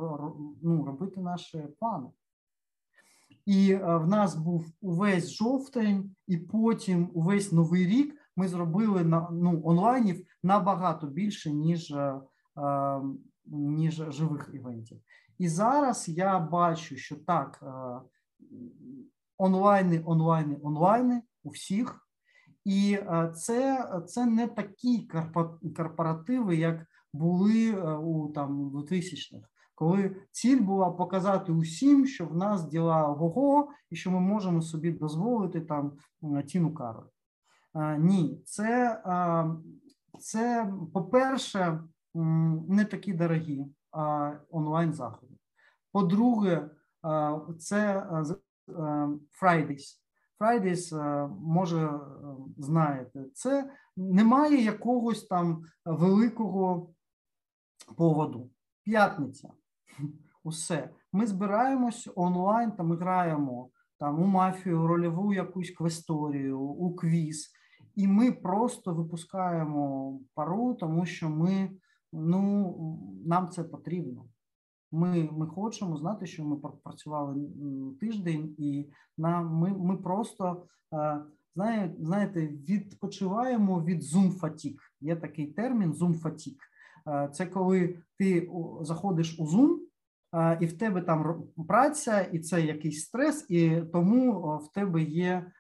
[0.64, 2.08] ну, робити наші плани.
[3.46, 9.62] І в нас був увесь жовтень, і потім увесь новий рік ми зробили на ну
[9.66, 11.96] онлайнів набагато більше ніж
[13.46, 15.02] ніж живих івентів.
[15.38, 18.02] І зараз я бачу, що так, е,
[19.40, 22.06] онлайни, онлайни, онлайни у всіх.
[22.66, 25.10] І е, це це не такі
[25.78, 32.68] корпоративи, як були е, у там 2000-х, коли ціль була показати усім, що в нас
[32.68, 35.94] діла ого, і що ми можемо собі дозволити там
[36.48, 37.08] Тіну Кароль.
[37.98, 39.02] Ні, це,
[40.20, 41.84] це по-перше,
[42.68, 43.66] не такі дорогі
[44.52, 45.34] онлайн заходи.
[45.92, 46.70] По-друге,
[47.60, 48.08] це
[49.42, 50.00] Fridays.
[50.40, 50.94] Fridays,
[51.42, 52.00] може,
[52.58, 56.94] знаєте, це немає якогось там великого
[57.98, 58.50] поводу.
[58.84, 59.50] П'ятниця.
[60.44, 60.90] Усе.
[61.14, 67.52] Ми збираємось онлайн, там граємо там у мафію, рольову якусь квесторію, у квіз,
[67.96, 71.72] і ми просто випускаємо пару, тому що ми
[72.14, 74.26] ну нам це потрібно.
[74.92, 77.50] Ми ми хочемо знати, що ми працювали
[78.00, 80.66] тиждень, і нам ми ми просто
[81.56, 84.82] знає, знаєте, відпочиваємо від Zoom fatigue.
[85.02, 86.64] Є такий термін Zoom fatigue.
[87.32, 88.52] Це коли ти
[88.82, 89.78] заходиш у Zoom,
[90.60, 95.52] і в тебе там праця, і це якийсь стрес, і тому в тебе є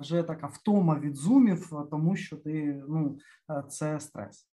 [0.00, 3.18] вже така втома від зумів, тому що ти ну
[3.68, 4.51] це стрес.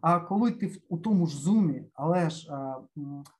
[0.00, 2.80] А коли ти у тому ж зумі, але ж а,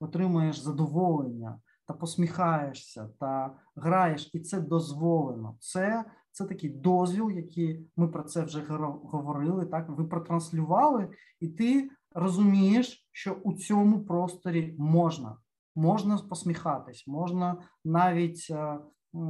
[0.00, 5.56] отримуєш задоволення та посміхаєшся та граєш, і це дозволено.
[5.60, 6.04] Це
[6.36, 8.60] це такий дозвіл, який ми про це вже
[9.02, 9.66] говорили.
[9.66, 11.08] Так, ви протранслювали,
[11.40, 15.36] і ти розумієш, що у цьому просторі можна.
[15.74, 18.80] Можна посміхатись, можна навіть а,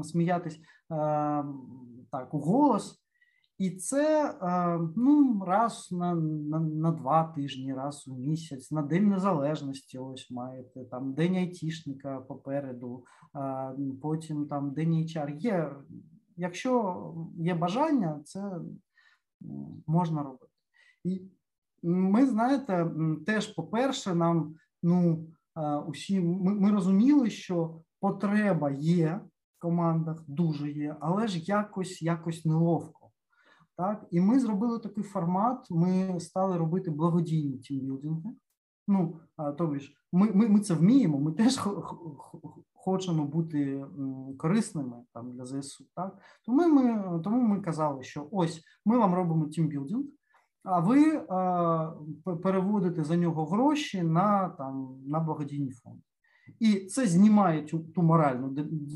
[0.02, 1.44] сміятись а,
[2.10, 3.05] так у голос.
[3.58, 4.34] І це
[4.96, 9.98] ну, раз на, на на, два тижні, раз у місяць, на День Незалежності.
[9.98, 13.04] Ось маєте там День Айтішника попереду,
[14.02, 15.36] потім там День HR.
[15.36, 15.76] Є,
[16.36, 18.60] Якщо є бажання, це
[19.86, 20.52] можна робити.
[21.04, 21.22] І
[21.82, 22.90] ми знаєте,
[23.26, 25.26] теж, по-перше, нам ну,
[25.86, 29.20] усі ми, ми розуміли, що потреба є
[29.56, 33.05] в командах, дуже є, але ж якось якось неловко.
[33.76, 35.70] Так, і ми зробили такий формат.
[35.70, 38.30] Ми стали робити благодійні тімбілдинги.
[38.88, 39.20] Ну
[39.58, 41.18] тобі ж, ми ми, ми це вміємо.
[41.18, 41.60] Ми теж
[42.74, 43.86] хочемо бути
[44.38, 45.84] корисними там для ЗСУ.
[45.94, 50.04] Так тому ми тому ми казали, що ось ми вам робимо тімбілдинг,
[50.64, 51.92] а ви а,
[52.42, 56.02] переводите за нього гроші на там на благодійні фонди.
[56.60, 58.48] І це знімає цю ту моральну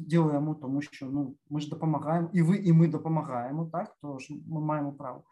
[0.06, 4.60] ділему, тому що ну ми ж допомагаємо, і ви, і ми допомагаємо, так тож ми
[4.60, 5.24] маємо право.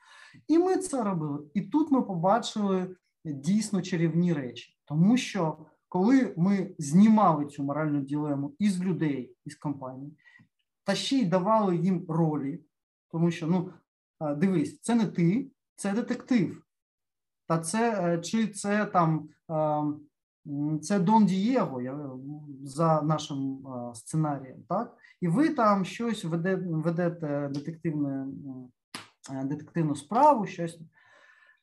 [0.49, 1.39] І ми це робили.
[1.55, 5.59] І тут ми побачили дійсно чарівні речі, тому що
[5.89, 10.17] коли ми знімали цю моральну ділему із людей, із компаній,
[10.85, 12.65] та ще й давали їм ролі,
[13.11, 13.71] тому що ну
[14.37, 16.63] дивись, це не ти, це детектив.
[17.47, 19.29] Та це е, чи це там
[20.83, 21.83] це Дон Дієго
[22.63, 24.97] за нашим сценарієм, так?
[25.21, 28.27] І ви там щось ведете, детективне,
[29.45, 30.79] детективну справу, щось.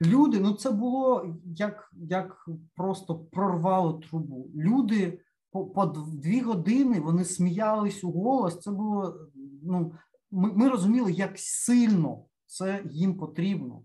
[0.01, 4.49] Люди, ну це було як як просто прорвало трубу.
[4.55, 5.19] Люди
[5.51, 8.59] по по дві години вони сміялись у голос.
[8.59, 9.15] Це було
[9.63, 9.93] ну
[10.31, 13.81] ми ми розуміли, як сильно це їм потрібно.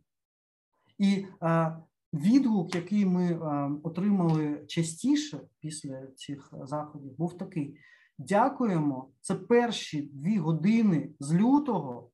[0.98, 1.76] І е,
[2.12, 7.78] Відгук, який ми е, отримали частіше після цих заходів, був такий:
[8.18, 9.10] дякуємо.
[9.20, 12.10] Це перші дві години з лютого,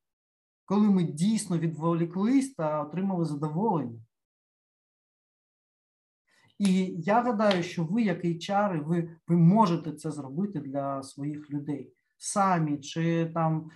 [0.64, 4.00] коли ми дійсно відволіклись та отримали задоволення.
[6.58, 11.92] І я гадаю, що ви, як HR, ви ви можете це зробити для своїх людей
[12.18, 13.68] самі чи там е,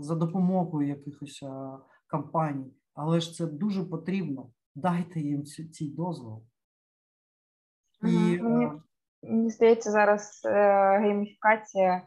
[0.00, 1.70] за допомогою якихось е,
[2.06, 6.42] компаній, але ж це дуже потрібно дайте їм цей дозвол.
[8.02, 8.72] І, Мені, е,
[9.22, 12.02] мені здається, зараз е, гейміфікація е,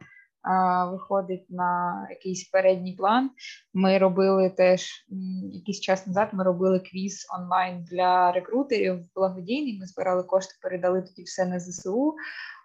[0.91, 3.30] виходить на якийсь передній план.
[3.74, 5.05] Ми робили теж
[5.51, 6.30] якийсь час назад.
[6.34, 9.80] Ми робили квіз онлайн для рекрутерів благодійний.
[9.80, 12.16] Ми збирали кошти, передали тоді все на ЗСУ.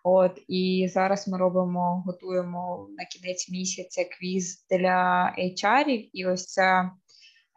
[0.05, 6.11] От і зараз ми робимо, готуємо на кінець місяця квіз для HR-ів.
[6.13, 6.91] І ось ця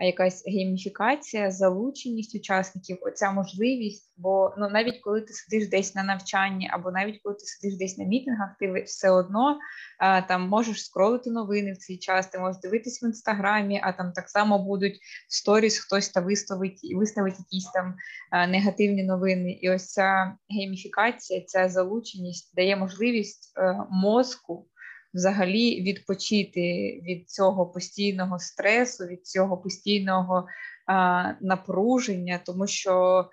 [0.06, 4.14] якась гейміфікація, залученість учасників, оця можливість.
[4.18, 7.97] Бо ну навіть коли ти сидиш десь на навчанні, або навіть коли ти сидиш десь
[7.97, 9.60] на мітингах, ти все одно
[9.99, 14.12] а, там можеш скролити новини в цей час, ти можеш дивитись в інстаграмі, а там
[14.12, 14.99] так само будуть
[15.30, 17.95] в сторіс хтось та виставить і виставить якісь там
[18.32, 19.52] а, негативні новини.
[19.52, 24.68] І ось ця гейміфікація, ця залученість дає можливість а, е, мозку
[25.14, 26.62] взагалі відпочити
[27.03, 30.47] від цього постійного стресу, від цього постійного
[30.88, 33.26] а, напруження, тому що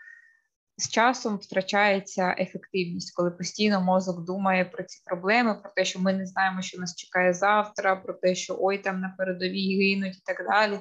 [0.76, 6.12] з часом втрачається ефективність, коли постійно мозок думає про ці проблеми, про те, що ми
[6.12, 10.22] не знаємо, що нас чекає завтра, про те, що ой, там на передовій гинуть і
[10.24, 10.78] так далі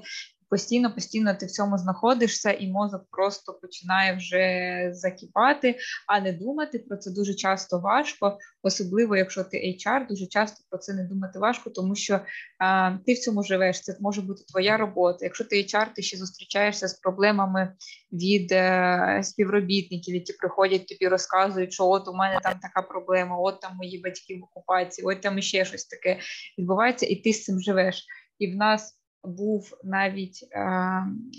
[0.49, 5.77] постійно, постійно ти в цьому знаходишся, і мозок просто починає вже закіпати,
[6.07, 10.79] а не думати про це дуже часто важко, особливо якщо ти HR, дуже часто про
[10.79, 12.19] це не думати важко, тому що
[12.59, 13.81] а, ти в цьому живеш.
[13.81, 15.17] Це може бути твоя робота.
[15.21, 17.73] Якщо ти HR, ти ще зустрічаєшся з проблемами
[18.11, 23.61] від е, співробітників, які приходять тобі, розказують, що от у мене там така проблема, от
[23.61, 26.19] там мої батьки в окупації, от там іще щось таке
[26.57, 28.05] відбувається, і ти з цим живеш.
[28.39, 28.97] І в нас
[29.27, 30.45] був навіть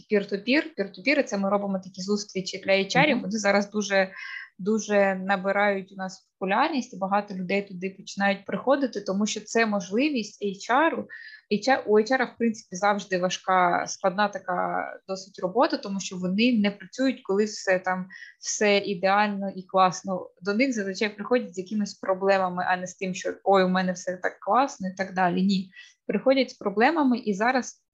[0.09, 0.74] пір-ту-пір.
[0.76, 4.12] Пір-ту-пір, це ми робимо такі зустрічі для HR, Вони зараз дуже
[4.59, 10.45] дуже набирають у нас популярність, і багато людей туди починають приходити, тому що це можливість
[10.45, 11.05] HR.
[11.51, 16.70] HR, у HR, в принципі, завжди важка, складна така досить робота, тому що вони не
[16.70, 18.07] працюють, коли все там
[18.41, 20.30] все ідеально і класно.
[20.43, 23.93] До них зазвичай приходять з якимись проблемами, а не з тим, що ой, у мене
[23.93, 25.43] все так класно і так далі.
[25.43, 25.70] Ні
[26.09, 27.84] приходять з проблемами, і зараз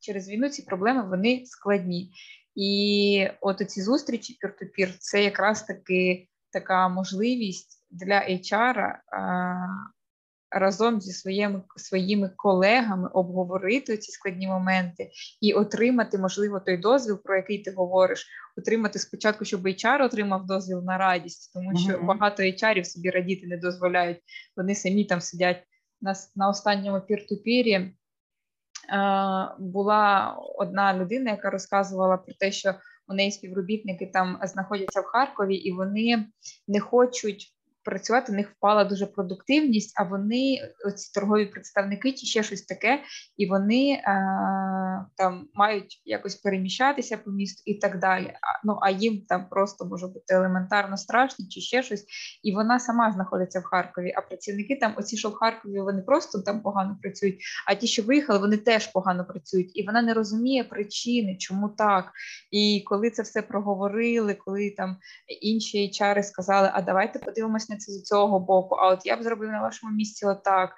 [0.00, 2.12] через війну ці проблеми вони складні.
[2.54, 9.54] І от ці зустрічі пір-ту-пір це якраз таки така можливість для HR а,
[10.50, 15.10] разом зі своїми своїми колегами обговорити ці складні моменти
[15.40, 20.82] і отримати, можливо, той дозвіл, про який ти говориш, отримати спочатку, щоб HR отримав дозвіл
[20.84, 22.06] на радість, тому що mm-hmm.
[22.06, 24.18] багато HR собі радіти не дозволяють.
[24.56, 25.62] Вони самі там сидять
[26.02, 27.94] на на останньому пір-ту-пірі
[29.58, 32.74] була одна людина, яка розказувала про те, що
[33.08, 36.26] у неї співробітники там знаходяться в Харкові, і вони
[36.68, 37.54] не хочуть
[37.84, 43.02] працювати, у них впала дуже продуктивність, а вони, оці торгові представники, чи ще щось таке,
[43.36, 44.02] і вони е,
[45.16, 48.26] там мають якось переміщатися по місту і так далі.
[48.26, 52.04] А, ну а їм там просто може бути елементарно страшно, чи ще щось.
[52.42, 54.12] І вона сама знаходиться в Харкові.
[54.16, 57.40] А працівники там, оці, що в Харкові, вони просто там погано працюють.
[57.66, 62.12] А ті, що виїхали, вони теж погано працюють, і вона не розуміє причини, чому так.
[62.50, 64.96] І коли це все проговорили, коли там
[65.40, 69.50] інші HR сказали, а давайте подивимось це з цього боку, а от я б зробив
[69.50, 70.74] на вашому місці отак.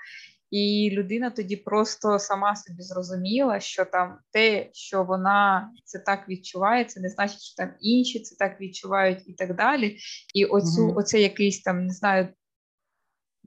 [0.51, 6.85] І людина тоді просто сама собі зрозуміла, що там те, що вона це так відчуває,
[6.85, 9.99] це не значить, що там інші це так відчувають і так далі.
[10.35, 12.29] І оцю, mm оце якийсь там, не знаю,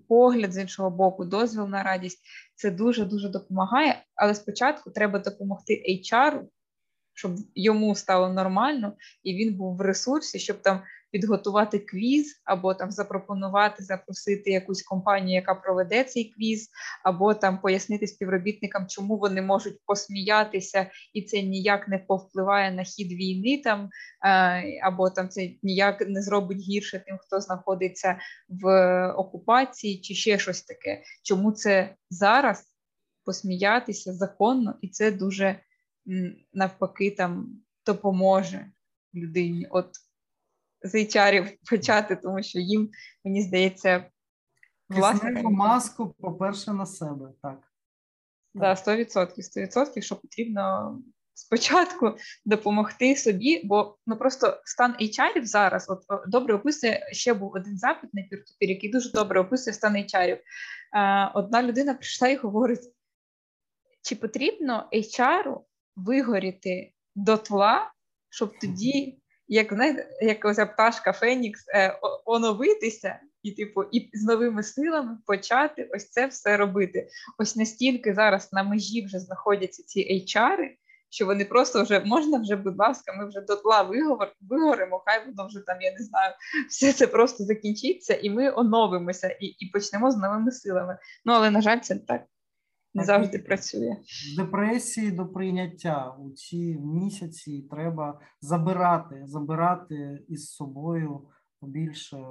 [0.07, 2.21] погляд з іншого боку, дозвіл на радість,
[2.55, 4.03] це дуже-дуже допомагає.
[4.15, 6.41] Але спочатку треба допомогти HR,
[7.13, 8.93] щоб йому стало нормально,
[9.23, 10.81] і він був в ресурсі, щоб там
[11.11, 16.69] підготувати квіз, або там запропонувати запросити якусь компанію, яка проведе цей квіз,
[17.03, 23.11] або там пояснити співробітникам, чому вони можуть посміятися, і це ніяк не повпливає на хід
[23.11, 23.89] війни, там
[24.25, 28.67] е, або там це ніяк не зробить гірше тим, хто знаходиться в
[29.07, 31.03] окупації, чи ще щось таке.
[31.23, 32.63] Чому це зараз
[33.25, 35.59] посміятися законно, і це дуже
[36.53, 38.71] навпаки там допоможе
[39.13, 39.67] людині.
[39.69, 39.89] От
[40.81, 42.89] з HR почати, тому що їм,
[43.25, 44.05] мені здається,
[44.89, 47.59] власне маску, по-перше, на себе, так.
[48.53, 50.97] Да, 100%, 100%, що потрібно
[51.37, 57.77] спочатку допомогти собі, бо ну просто стан HR зараз от добре описує ще був один
[57.77, 60.37] запит на пір який дуже добре описує стан HR.
[61.33, 62.93] Одна людина прийшла і говорить:
[64.01, 65.59] чи потрібно HR
[65.95, 67.91] вигоріти дотла,
[68.29, 74.63] щоб тоді як знаєте, як ось пташка Фенікс е, оновитися і, типу, і з новими
[74.63, 77.07] силами почати ось це все робити.
[77.37, 80.57] Ось настільки зараз на межі вже знаходяться ці HR,
[81.09, 85.47] що вони просто вже можна вже, будь ласка, ми вже дотла виговор, вигоримо, хай воно
[85.47, 86.33] вже там, я не знаю,
[86.69, 90.97] все це просто закінчиться, і ми оновимося і, і почнемо з новими силами.
[91.25, 92.21] Ну але на жаль, це так
[92.97, 93.97] не завжди працює.
[94.33, 101.21] В депресії до прийняття у ці місяці треба забирати, забирати із собою
[101.61, 102.25] більше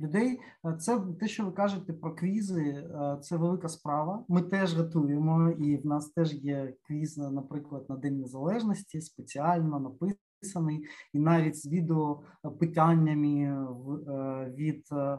[0.00, 0.40] людей.
[0.78, 2.88] Це те, що ви кажете про квізи,
[3.22, 4.24] це велика справа.
[4.28, 10.86] Ми теж готуємо, і в нас теж є квіз, наприклад, на День Незалежності, спеціально написаний,
[11.12, 15.18] і навіть з відеопитаннями е, від е,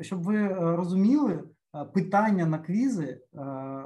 [0.00, 1.44] щоб ви розуміли.
[1.78, 3.20] Е, питання на квізи е,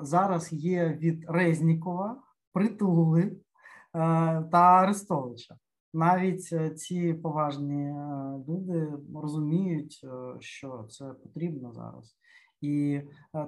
[0.02, 2.22] зараз є від Резнікова,
[2.52, 3.32] Притули е,
[4.52, 5.56] та Арестовича.
[5.94, 6.44] Навіть
[6.78, 7.94] ці поважні
[8.48, 10.06] люди розуміють,
[10.38, 12.16] що це потрібно зараз,
[12.60, 13.00] і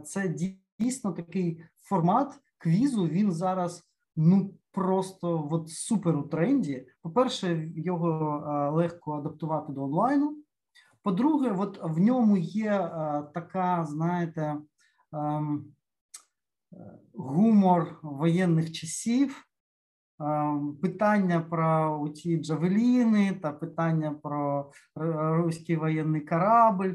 [0.05, 0.35] це
[0.79, 3.09] дійсно такий формат квізу.
[3.09, 3.83] Він зараз
[4.17, 6.87] ну просто от супер у тренді.
[7.03, 8.43] По перше, його
[8.75, 10.44] легко адаптувати до онлайну.
[11.05, 14.57] По-друге, от в ньому є е, така, знаєте,
[15.13, 15.65] ем,
[17.15, 19.45] гумор воєнних часів,
[20.21, 24.71] ем, питання про ті джавеліни та питання про
[25.37, 26.93] руський воєнний корабль.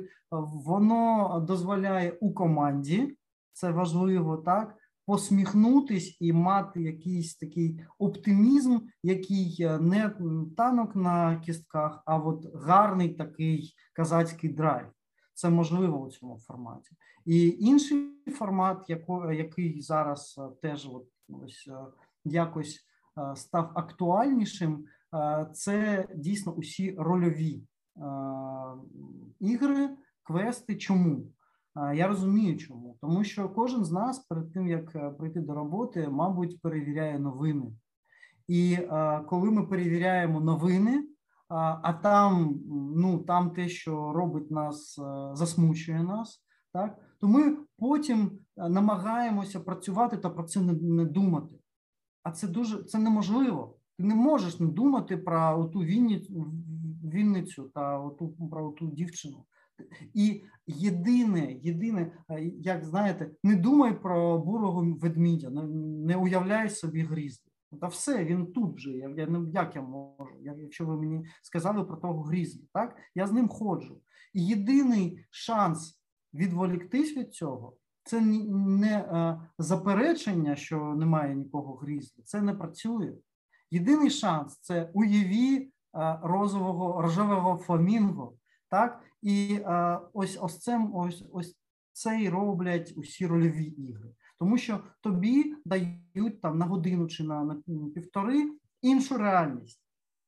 [0.66, 3.18] Воно дозволяє у команді,
[3.54, 4.76] це важливо так,
[5.10, 10.12] посміхнутись і мати якийсь такий оптимізм, який е, не
[10.58, 14.86] танок на кістках, а от гарний такий казацький драйв.
[15.34, 16.96] Це можливо у цьому форматі.
[17.26, 18.90] І інший формат,
[19.34, 21.86] який зараз е, теж от ось е,
[22.26, 22.80] якось
[23.36, 24.86] став актуальнішим,
[25.54, 27.64] це дійсно усі рольові
[29.40, 29.90] ігри,
[30.24, 30.76] квести.
[30.76, 31.28] Чому?
[31.96, 36.08] Я розумію, чому тому, що кожен з нас перед тим як е, прийти до роботи,
[36.10, 37.72] мабуть, перевіряє новини.
[38.48, 38.78] І
[39.28, 41.04] коли ми перевіряємо новини,
[41.50, 42.60] а там
[42.96, 49.60] ну там те, що робить нас, е, засмучує нас, так то ми потім е, намагаємося
[49.60, 51.56] працювати та про це не, думати.
[52.24, 53.76] А це дуже це неможливо.
[53.98, 55.80] Ти не можеш не думати про ту
[57.04, 59.46] Вінницю та оту про ту дівчину.
[60.14, 67.50] І єдине, єдине, е, як знаєте, не думай про бурого ведмідя, не уявляй собі грізлі.
[67.82, 68.92] Та все, він тут вже.
[68.92, 70.36] Я, я як я можу?
[70.42, 74.02] Я, якщо ви мені сказали про того грізлі, так я з ним ходжу.
[74.34, 76.02] І єдиний шанс
[76.34, 77.74] відволіктись від цього
[78.04, 82.24] це не заперечення, що немає нікого грізли.
[82.24, 83.14] Це не працює.
[83.72, 85.72] Єдиний шанс це уяві
[86.22, 88.34] розового рожевого фламінго.
[88.70, 89.60] Так, і
[90.14, 91.58] ось ось це ось ось
[91.92, 94.10] це і роблять усі рольові ігри,
[94.40, 97.56] тому що тобі дають там на годину чи на, на
[97.94, 98.52] півтори
[98.82, 99.82] іншу реальність.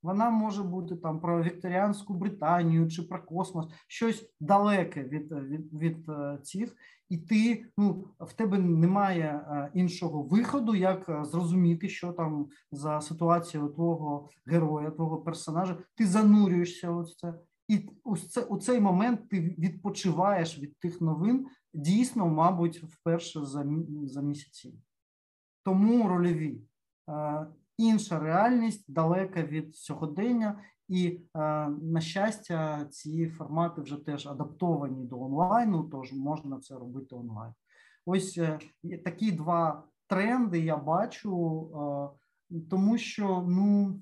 [0.03, 6.09] Вона може бути там про вікторіанську Британію чи про космос, щось далеке від від, від
[6.09, 6.75] е, цих,
[7.09, 13.01] і ти ну в тебе немає е, іншого виходу, як е, зрозуміти, що там за
[13.01, 15.77] ситуацією твого героя, твого персонажа.
[15.95, 17.33] Ти занурюєшся у це,
[17.71, 23.65] і у це у цей момент ти відпочиваєш від тих новин дійсно, мабуть, вперше за
[24.03, 24.73] за місяці.
[25.63, 26.61] Тому рольові
[27.77, 31.19] інша реальність далека від сьогодення, і
[31.81, 37.53] на щастя, ці формати вже теж адаптовані до онлайну, тож можна це робити онлайн.
[38.05, 38.59] Ось е,
[39.03, 42.11] такі два тренди я бачу,
[42.69, 44.01] тому що ну.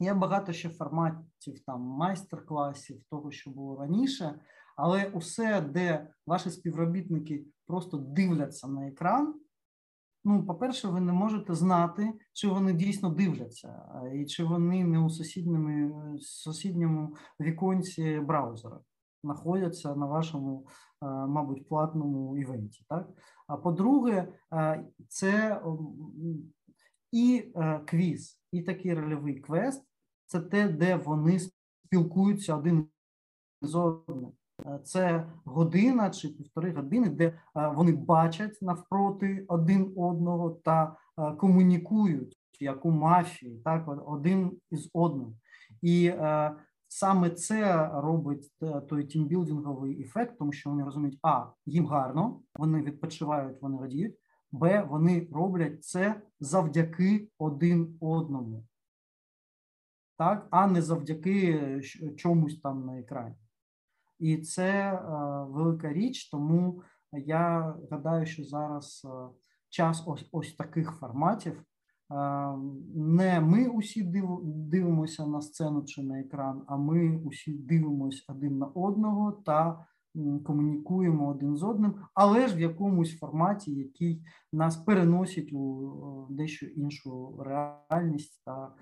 [0.00, 4.40] Є багато ще форматів там майстер-класів, того, що було раніше,
[4.76, 9.34] але усе, де ваші співробітники просто дивляться на екран,
[10.28, 13.82] Ну, по-перше, ви не можете знати, чи вони дійсно дивляться,
[14.14, 18.80] і чи вони не у сусідньому, сусідньому віконці браузера
[19.24, 20.66] знаходяться на вашому,
[21.28, 22.84] мабуть, платному івенті.
[22.88, 23.08] Так?
[23.46, 24.28] А по-друге,
[25.08, 25.62] це
[27.12, 29.84] і е, квіз, і такий рольовий квест
[30.26, 31.38] це те, де вони
[31.84, 32.88] спілкуються один
[33.62, 34.32] з одним.
[34.66, 41.32] Е, це година чи півтори години, де е, вони бачать навпроти один одного та е,
[41.32, 45.36] комунікують як у мафії, так один із одним.
[45.82, 46.12] І
[46.88, 48.50] саме це робить
[48.88, 54.16] той тімбілдинговий ефект, тому що вони розуміють, а їм гарно, вони відпочивають, вони радіють.
[54.52, 58.66] Б, вони роблять це завдяки один одному,
[60.18, 61.80] так, а не завдяки
[62.16, 63.36] чомусь там на екрані.
[64.18, 65.00] І це е,
[65.48, 66.82] велика річ, тому
[67.12, 69.28] я гадаю, що зараз е,
[69.68, 71.52] час ось ось таких форматів.
[71.52, 71.64] Е,
[72.94, 74.02] не ми усі
[74.44, 79.86] дивимося на сцену чи на екран, а ми усі дивимося один на одного та
[80.46, 87.42] комунікуємо один з одним, але ж в якомусь форматі, який нас переносить у дещо іншу
[87.42, 88.72] реальність та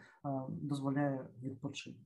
[0.49, 2.01] дозволяє відпочити.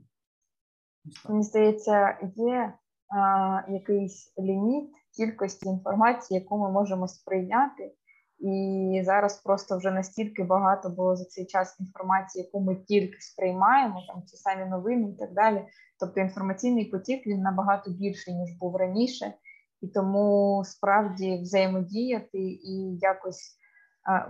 [1.29, 2.75] Мені здається, є
[3.09, 7.95] а, якийсь ліміт кількості інформації, яку ми можемо сприйняти.
[8.39, 14.03] І зараз просто вже настільки багато було за цей час інформації, яку ми тільки сприймаємо,
[14.09, 15.65] там ці самі новини і так далі.
[16.01, 19.35] Тобто інформаційний потік він набагато більший ніж був раніше,
[19.81, 23.59] і тому справді взаємодіяти і якось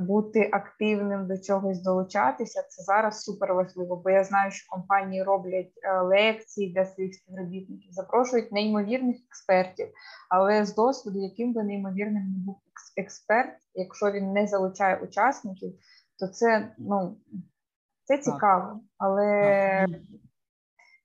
[0.01, 3.97] бути активним до чогось долучатися, це зараз супер важливо.
[4.05, 9.89] Бо я знаю, що компанії роблять е, лекції для своїх співробітників, запрошують неймовірних експертів,
[10.31, 12.61] але з досвіду, яким би неймовірним не був
[12.99, 15.75] експерт, якщо він не залучає учасників,
[16.19, 17.17] то це ну
[18.05, 19.87] це цікаво, але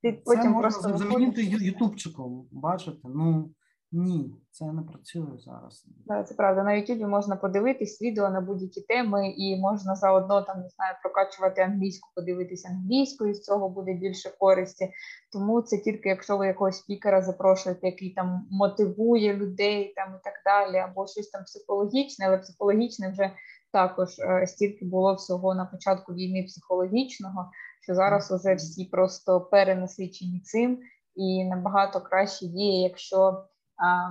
[0.02, 3.50] ти потім просто замінити ютубчиком, бачите, ну.
[3.96, 5.86] Ні, це не працює зараз.
[6.06, 6.64] Да, це правда.
[6.64, 11.62] На Ютубі можна подивитись відео на будь-які теми, і можна заодно там не знаю прокачувати
[11.62, 14.89] англійську, подивитися англійською, з цього буде більше користі.
[15.32, 20.34] Тому це тільки якщо ви якогось спікера запрошуєте, який там мотивує людей там і так
[20.46, 23.32] далі, або щось там психологічне, але психологічне вже
[23.74, 27.50] також е, стільки було всього на початку війни психологічного,
[27.82, 30.80] що зараз уже всі просто перенасичені цим,
[31.16, 33.46] і набагато краще діє, якщо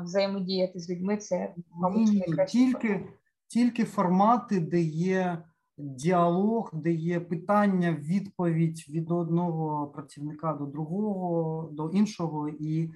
[0.05, 2.59] взаємодіяти з людьми це мабуть найкраще.
[2.59, 3.07] Тільки,
[3.49, 5.45] тільки формати, де є
[5.79, 12.91] діалог, де є питання, відповідь від одного працівника до другого, до іншого, і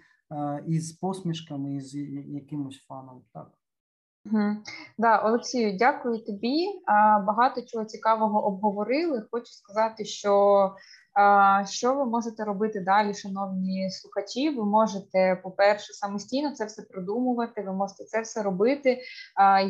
[0.66, 1.94] і з посмішками, і з
[2.28, 3.22] якимось фаном.
[3.34, 3.50] Так.
[4.32, 4.56] Угу.
[4.98, 6.66] Да, Олексію, дякую тобі.
[7.26, 9.26] Багато чого цікавого обговорили.
[9.30, 10.74] Хочу сказати, що
[11.66, 14.50] що ви можете робити далі, шановні слухачі?
[14.50, 19.00] Ви можете, по-перше, самостійно це все продумувати, ви можете це все робити.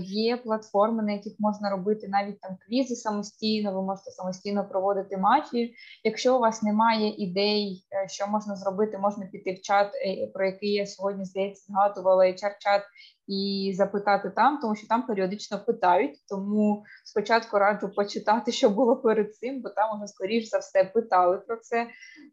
[0.01, 5.75] Є платформи, на яких можна робити навіть там квізи самостійно, ви можете самостійно проводити матчі.
[6.05, 10.47] Якщо у вас немає ідей, е, що можна зробити, можна піти в чат, е, про
[10.47, 12.83] який я сьогодні здається згадувала, HR-чат
[13.27, 16.19] і запитати там, тому що там періодично питають.
[16.29, 21.39] Тому спочатку раджу почитати, що було перед цим, бо там уже скоріш за все питали
[21.39, 21.87] про це.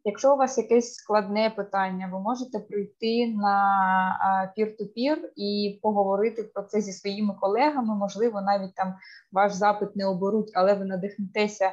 [0.04, 6.82] Якщо у вас якесь складне питання, ви можете прийти на пір-ту-пір і поговорити про це
[6.82, 7.96] зі своїми колегами.
[7.96, 8.96] Можливо, навіть там
[9.32, 11.72] ваш запит не оберуть, але ви надихнетеся.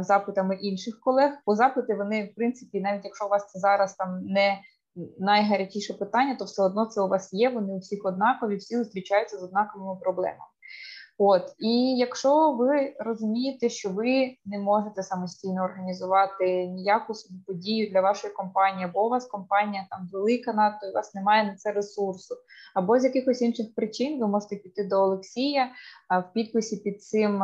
[0.00, 4.20] Запитами інших колег, бо запити вони, в принципі, навіть якщо у вас це зараз там
[4.24, 4.58] не
[5.18, 7.50] найгарячіше питання, то все одно це у вас є.
[7.50, 10.49] Вони у всіх однакові, всі зустрічаються з однаковими проблемами.
[11.22, 17.12] От і якщо ви розумієте, що ви не можете самостійно організувати ніяку
[17.46, 21.44] подію для вашої компанії, або у вас компанія там велика надто, і у вас немає
[21.44, 22.34] на це ресурсу,
[22.74, 25.70] або з якихось інших причин ви можете піти до Олексія.
[26.10, 27.42] В підписі під цим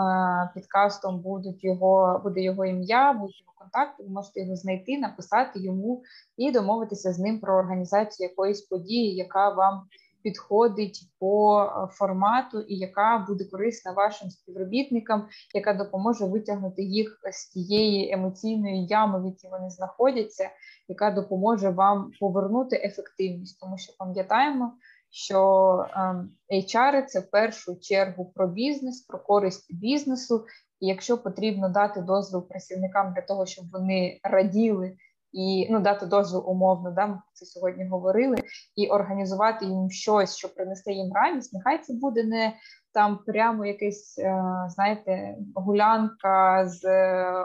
[0.55, 4.03] підкастом будуть його буде його ім'я, будуть його контакти.
[4.03, 6.03] Ви можете його знайти, написати йому
[6.37, 9.83] і домовитися з ним про організацію якоїсь події, яка вам
[10.27, 17.49] підходить по е, формату і яка буде корисна вашим співробітникам, яка допоможе витягнути їх з
[17.49, 20.51] тієї емоційної ями, в якій вони знаходяться,
[20.89, 24.73] яка допоможе вам повернути ефективність, тому що пам'ятаємо.
[25.11, 30.45] Що ем, HR– це в першу чергу про бізнес, про користь бізнесу,
[30.81, 34.97] і якщо потрібно дати дозвіл працівникам для того, щоб вони раділи
[35.37, 38.37] і ну дати дозвіл умовно, да, ми це сьогодні говорили,
[38.77, 41.53] і організувати їм щось, що принесе їм радість.
[41.53, 42.53] Нехай це буде не
[42.95, 46.85] там прямо якась, е, знаєте, гулянка з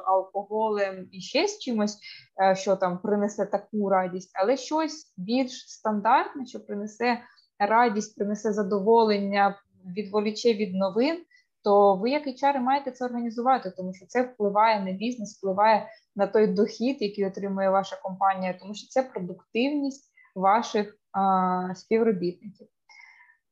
[0.05, 1.97] алкоголем і ще з чимось,
[2.43, 7.19] е, що там принесе таку радість, але щось більш стандартне, що принесе
[7.59, 9.55] радість, принесе задоволення,
[9.97, 11.23] відволіче від новин.
[11.63, 16.27] То ви, як HR, маєте це організувати, тому що це впливає на бізнес, впливає на
[16.27, 22.67] той дохід, який отримує ваша компанія, тому що це продуктивність ваших а, співробітників.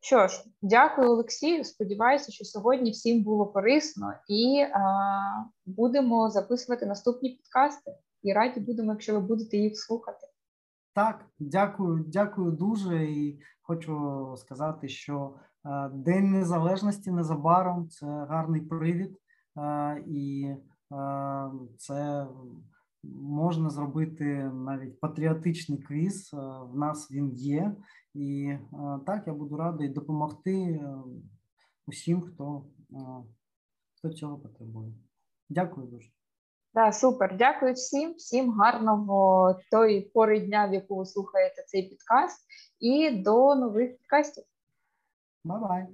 [0.01, 1.63] Що ж, дякую, Олексію.
[1.63, 4.79] Сподіваюся, що сьогодні всім було корисно і а,
[5.65, 7.95] будемо записувати наступні підкасти.
[8.23, 10.27] І раді будемо, якщо ви будете їх слухати.
[10.93, 13.03] Так, дякую, дякую дуже.
[13.05, 15.33] І хочу сказати, що
[15.91, 19.17] День Незалежності незабаром це гарний привід.
[20.07, 20.55] І
[21.77, 22.27] це
[23.03, 26.29] можна зробити навіть патріотичний квіз.
[26.33, 27.75] В нас він є,
[28.13, 28.57] і
[29.05, 30.85] так я буду радий допомогти
[31.87, 32.65] усім, хто,
[33.97, 34.93] хто цього потребує.
[35.49, 36.09] Дякую дуже.
[36.73, 42.45] Так, супер, дякую всім, всім гарного тої пори дня, в яку ви слухаєте цей підкаст,
[42.79, 44.43] і до нових підкастів.
[45.49, 45.87] Bye-bye.